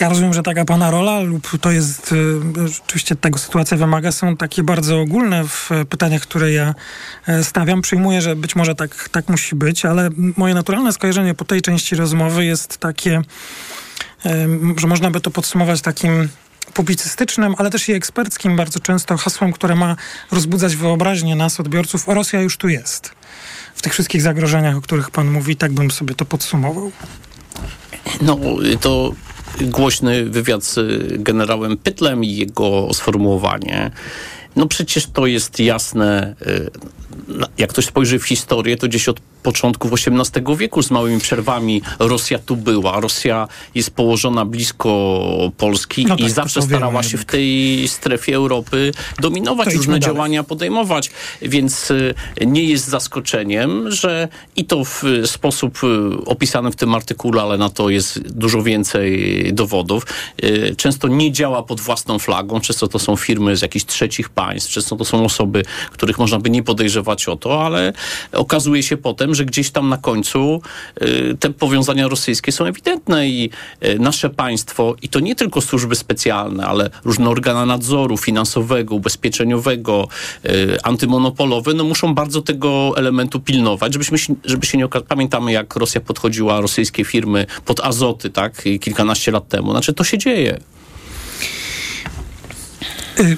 [0.00, 4.36] ja rozumiem, że taka pana rola lub to jest, y, rzeczywiście tego sytuacja wymaga, są
[4.36, 6.74] takie bardzo ogólne w pytaniach, które ja
[7.26, 7.82] e, stawiam.
[7.82, 11.96] Przyjmuję, że być może tak, tak musi być, ale moje naturalne skojarzenie po tej części
[11.96, 13.22] rozmowy jest takie,
[14.76, 16.28] że można by to podsumować takim
[16.74, 19.96] publicystycznym, ale też i eksperckim bardzo często hasłem, które ma
[20.32, 22.08] rozbudzać wyobraźnię nas, odbiorców.
[22.08, 23.10] Rosja już tu jest.
[23.74, 26.92] W tych wszystkich zagrożeniach, o których pan mówi, tak bym sobie to podsumował.
[28.20, 28.38] No,
[28.80, 29.14] to
[29.60, 30.78] głośny wywiad z
[31.22, 33.90] generałem Pytlem i jego sformułowanie.
[34.56, 36.70] No przecież to jest jasne, y,
[37.58, 42.38] jak ktoś spojrzy w historię, to gdzieś od początków XVIII wieku z małymi przerwami Rosja
[42.38, 43.00] tu była.
[43.00, 44.90] Rosja jest położona blisko
[45.56, 51.10] Polski no tak, i zawsze starała się w tej strefie Europy dominować, różne działania podejmować.
[51.42, 52.14] Więc y,
[52.46, 57.70] nie jest zaskoczeniem, że i to w sposób y, opisany w tym artykule, ale na
[57.70, 60.06] to jest dużo więcej dowodów,
[60.44, 62.60] y, często nie działa pod własną flagą.
[62.60, 66.50] Często to są firmy z jakichś trzecich państw, często to są osoby, których można by
[66.50, 67.92] nie podejrzewać o to, ale
[68.32, 70.62] okazuje się potem, że gdzieś tam na końcu
[71.02, 73.50] y, te powiązania rosyjskie są ewidentne i
[73.84, 80.08] y, nasze państwo, i to nie tylko służby specjalne, ale różne organy nadzoru finansowego, ubezpieczeniowego,
[80.44, 84.88] y, antymonopolowe, no muszą bardzo tego elementu pilnować, żebyśmy żeby się nie.
[85.08, 89.70] Pamiętamy, jak Rosja podchodziła rosyjskie firmy pod azoty, tak, kilkanaście lat temu.
[89.70, 90.58] Znaczy, to się dzieje.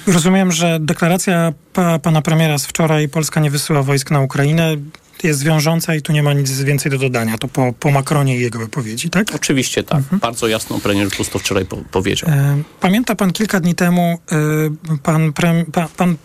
[0.07, 4.77] Rozumiem, że deklaracja pa, pana premiera z wczoraj Polska nie wysyła wojsk na Ukrainę
[5.23, 7.37] jest wiążąca i tu nie ma nic więcej do dodania.
[7.37, 9.27] To po, po Macronie i jego wypowiedzi, tak?
[9.35, 9.97] Oczywiście tak.
[9.97, 10.19] Mhm.
[10.19, 12.29] Bardzo jasno premier Tusk to wczoraj po, powiedział.
[12.29, 15.65] E, pamięta pan kilka dni temu, e, pan, pan,
[15.97, 16.17] pan,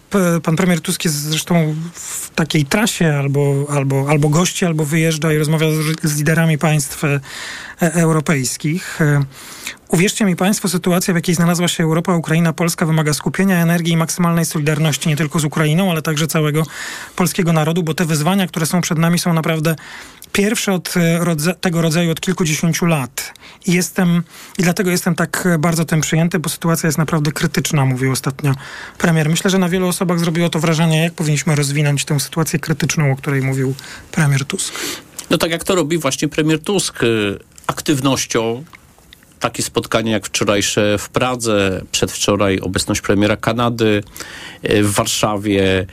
[0.43, 5.39] pan premier Tusk jest zresztą w takiej trasie albo, albo, albo gości, albo wyjeżdża i
[5.39, 7.21] rozmawia z, z liderami państw e,
[7.81, 9.01] europejskich.
[9.01, 9.25] E,
[9.93, 13.97] Uwierzcie mi Państwo, sytuacja, w jakiej znalazła się Europa, Ukraina, Polska wymaga skupienia energii i
[13.97, 16.63] maksymalnej solidarności nie tylko z Ukrainą, ale także całego
[17.17, 19.77] polskiego narodu, bo te wyzwania, które są przed nami, są naprawdę
[20.33, 23.35] pierwsze od e, rodza tego rodzaju od kilkudziesięciu lat.
[23.67, 24.23] I jestem,
[24.59, 28.55] i dlatego jestem tak bardzo tym przyjęty, bo sytuacja jest naprawdę krytyczna, mówił ostatnio
[28.99, 29.31] premier.
[29.31, 33.17] Myślę, że na wielu osobach zrobiło to wrażenie, jak powinniśmy rozwinąć tę sytuację krytyczną, o
[33.17, 33.75] której mówił
[34.13, 34.75] premier Tusk.
[35.31, 38.65] No tak jak to robi właśnie premier Tusk y, aktywnością
[39.43, 44.03] takie spotkanie jak wczorajsze w Pradze, przedwczoraj obecność premiera Kanady
[44.63, 45.87] e, w Warszawie,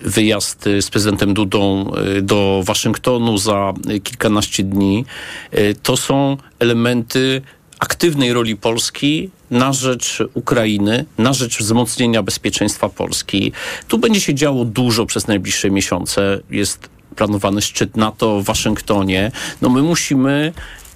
[0.00, 3.72] wyjazd z prezydentem Dudą e, do Waszyngtonu za
[4.02, 5.04] kilkanaście dni.
[5.50, 7.42] E, to są elementy
[7.78, 13.52] aktywnej roli Polski na rzecz Ukrainy, na rzecz wzmocnienia bezpieczeństwa Polski.
[13.88, 16.40] Tu będzie się działo dużo przez najbliższe miesiące.
[16.50, 19.32] Jest planowany szczyt NATO w Waszyngtonie.
[19.62, 20.52] No my musimy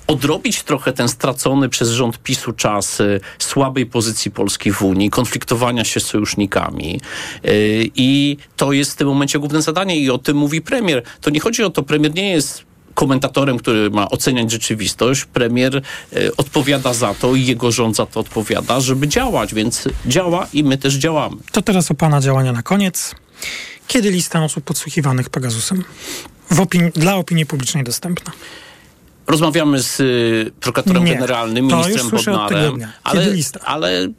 [0.07, 5.85] odrobić trochę ten stracony przez rząd PiSu czas y, słabej pozycji Polski w Unii, konfliktowania
[5.85, 7.01] się z sojusznikami.
[7.45, 11.03] Y, I to jest w tym momencie główne zadanie i o tym mówi premier.
[11.21, 15.25] To nie chodzi o to, premier nie jest komentatorem, który ma oceniać rzeczywistość.
[15.25, 15.83] Premier
[16.17, 20.65] y, odpowiada za to i jego rząd za to odpowiada, żeby działać, więc działa i
[20.65, 21.37] my też działamy.
[21.53, 23.15] To teraz o pana działania na koniec.
[23.87, 25.85] Kiedy lista osób podsłuchiwanych Pegasusem
[26.51, 28.33] w opinii, dla opinii publicznej dostępna?
[29.27, 33.27] Rozmawiamy z y, prokuratorem Nie, generalnym, ministrem Bodnarem, ale,
[33.65, 34.11] ale y,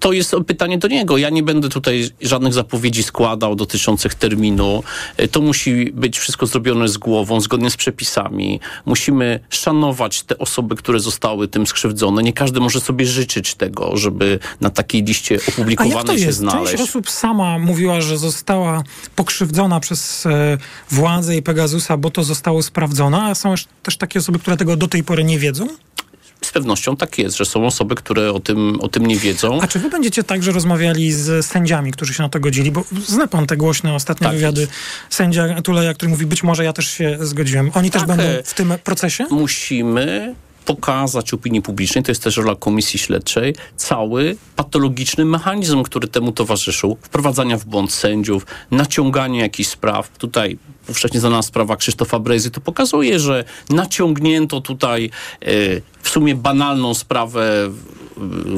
[0.00, 1.16] to jest pytanie do niego.
[1.18, 4.82] Ja nie będę tutaj żadnych zapowiedzi składał dotyczących terminu.
[5.20, 8.60] Y, To musi być wszystko zrobione z głową, zgodnie z przepisami.
[8.86, 12.22] Musimy szanować te osoby, które zostały tym skrzywdzone.
[12.22, 16.70] Nie każdy może sobie życzyć tego, żeby na takiej liście opublikowanej się znaleźć.
[16.72, 18.82] Część osób sama mówiła, że została
[19.16, 20.58] pokrzywdzona przez e,
[20.90, 24.76] władzę i Pegasusa, bo to zostało sprawdzone, a są też- też takie osoby, które tego
[24.76, 25.68] do tej pory nie wiedzą?
[26.44, 29.60] Z pewnością tak jest, że są osoby, które o tym, o tym nie wiedzą.
[29.62, 32.70] A czy wy będziecie także rozmawiali z sędziami, którzy się na to godzili?
[32.70, 34.68] Bo zna pan te głośne ostatnie Tak wywiady
[35.10, 37.70] sędzia Tuleja, który mówi, być może ja też się zgodziłem.
[37.74, 39.26] Oni też Tak, będą e, w tym procesie?
[39.30, 46.32] musimy pokazać opinii publicznej, to jest też rola komisji śledczej, cały patologiczny mechanizm, który temu
[46.32, 46.96] towarzyszył.
[47.02, 50.08] Wprowadzania w błąd sędziów, naciąganie jakichś spraw.
[50.18, 50.58] Tutaj
[50.88, 55.10] powszechnie znana sprawa Krzysztofa Brejzy to pokazuje, że naciągnięto tutaj
[55.40, 55.46] e,
[56.02, 57.70] w sumie banalną sprawę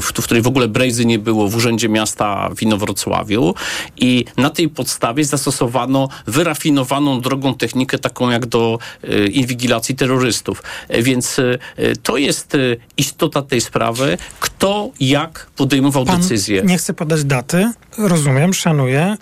[0.01, 3.55] w, w której w ogóle Brejzy nie było w Urzędzie Miasta w Inowrocławiu
[3.97, 10.63] i na tej podstawie zastosowano wyrafinowaną drogą technikę taką jak do e, inwigilacji terrorystów.
[10.89, 12.57] E, Więc e, to jest
[12.97, 16.63] istota tej sprawy, kto jak podejmował Pan decyzję.
[16.63, 19.17] nie chce podać daty, rozumiem, szanuję,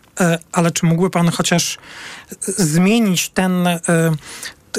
[0.53, 1.79] ale czy mógłby pan chociaż
[2.41, 3.69] zmienić ten,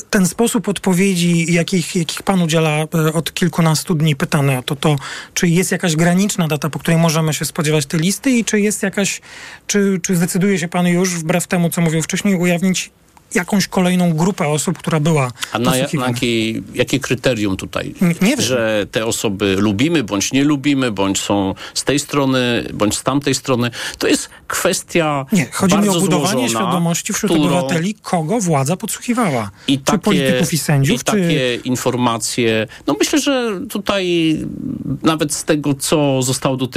[0.09, 4.95] ten sposób odpowiedzi, jakich, jakich pan udziela e, od kilkunastu dni pytany o to, to,
[5.33, 8.83] czy jest jakaś graniczna data, po której możemy się spodziewać tej listy i czy jest
[8.83, 9.21] jakaś,
[9.67, 12.91] czy, czy zdecyduje się pan już, wbrew temu, co mówił wcześniej, ujawnić
[13.35, 17.93] jakąś kolejną grupę osób, która była A na, na jakie, jakie kryterium tutaj?
[18.01, 18.41] nie wiem.
[18.41, 23.35] Że te osoby lubimy, bądź nie lubimy, bądź są z tej strony, bądź z tamtej
[23.35, 23.71] strony.
[23.97, 28.77] To jest kwestia Nie, chodzi mi o budowanie złożona, świadomości wśród którą- obywateli, kogo władza
[28.77, 29.51] podsłuchiwała.
[29.67, 32.67] I czy takie, polityków i sędziów, i takie informacje.
[32.87, 34.35] No myślę, że tutaj
[35.03, 36.69] nawet z tego, co zostało do tej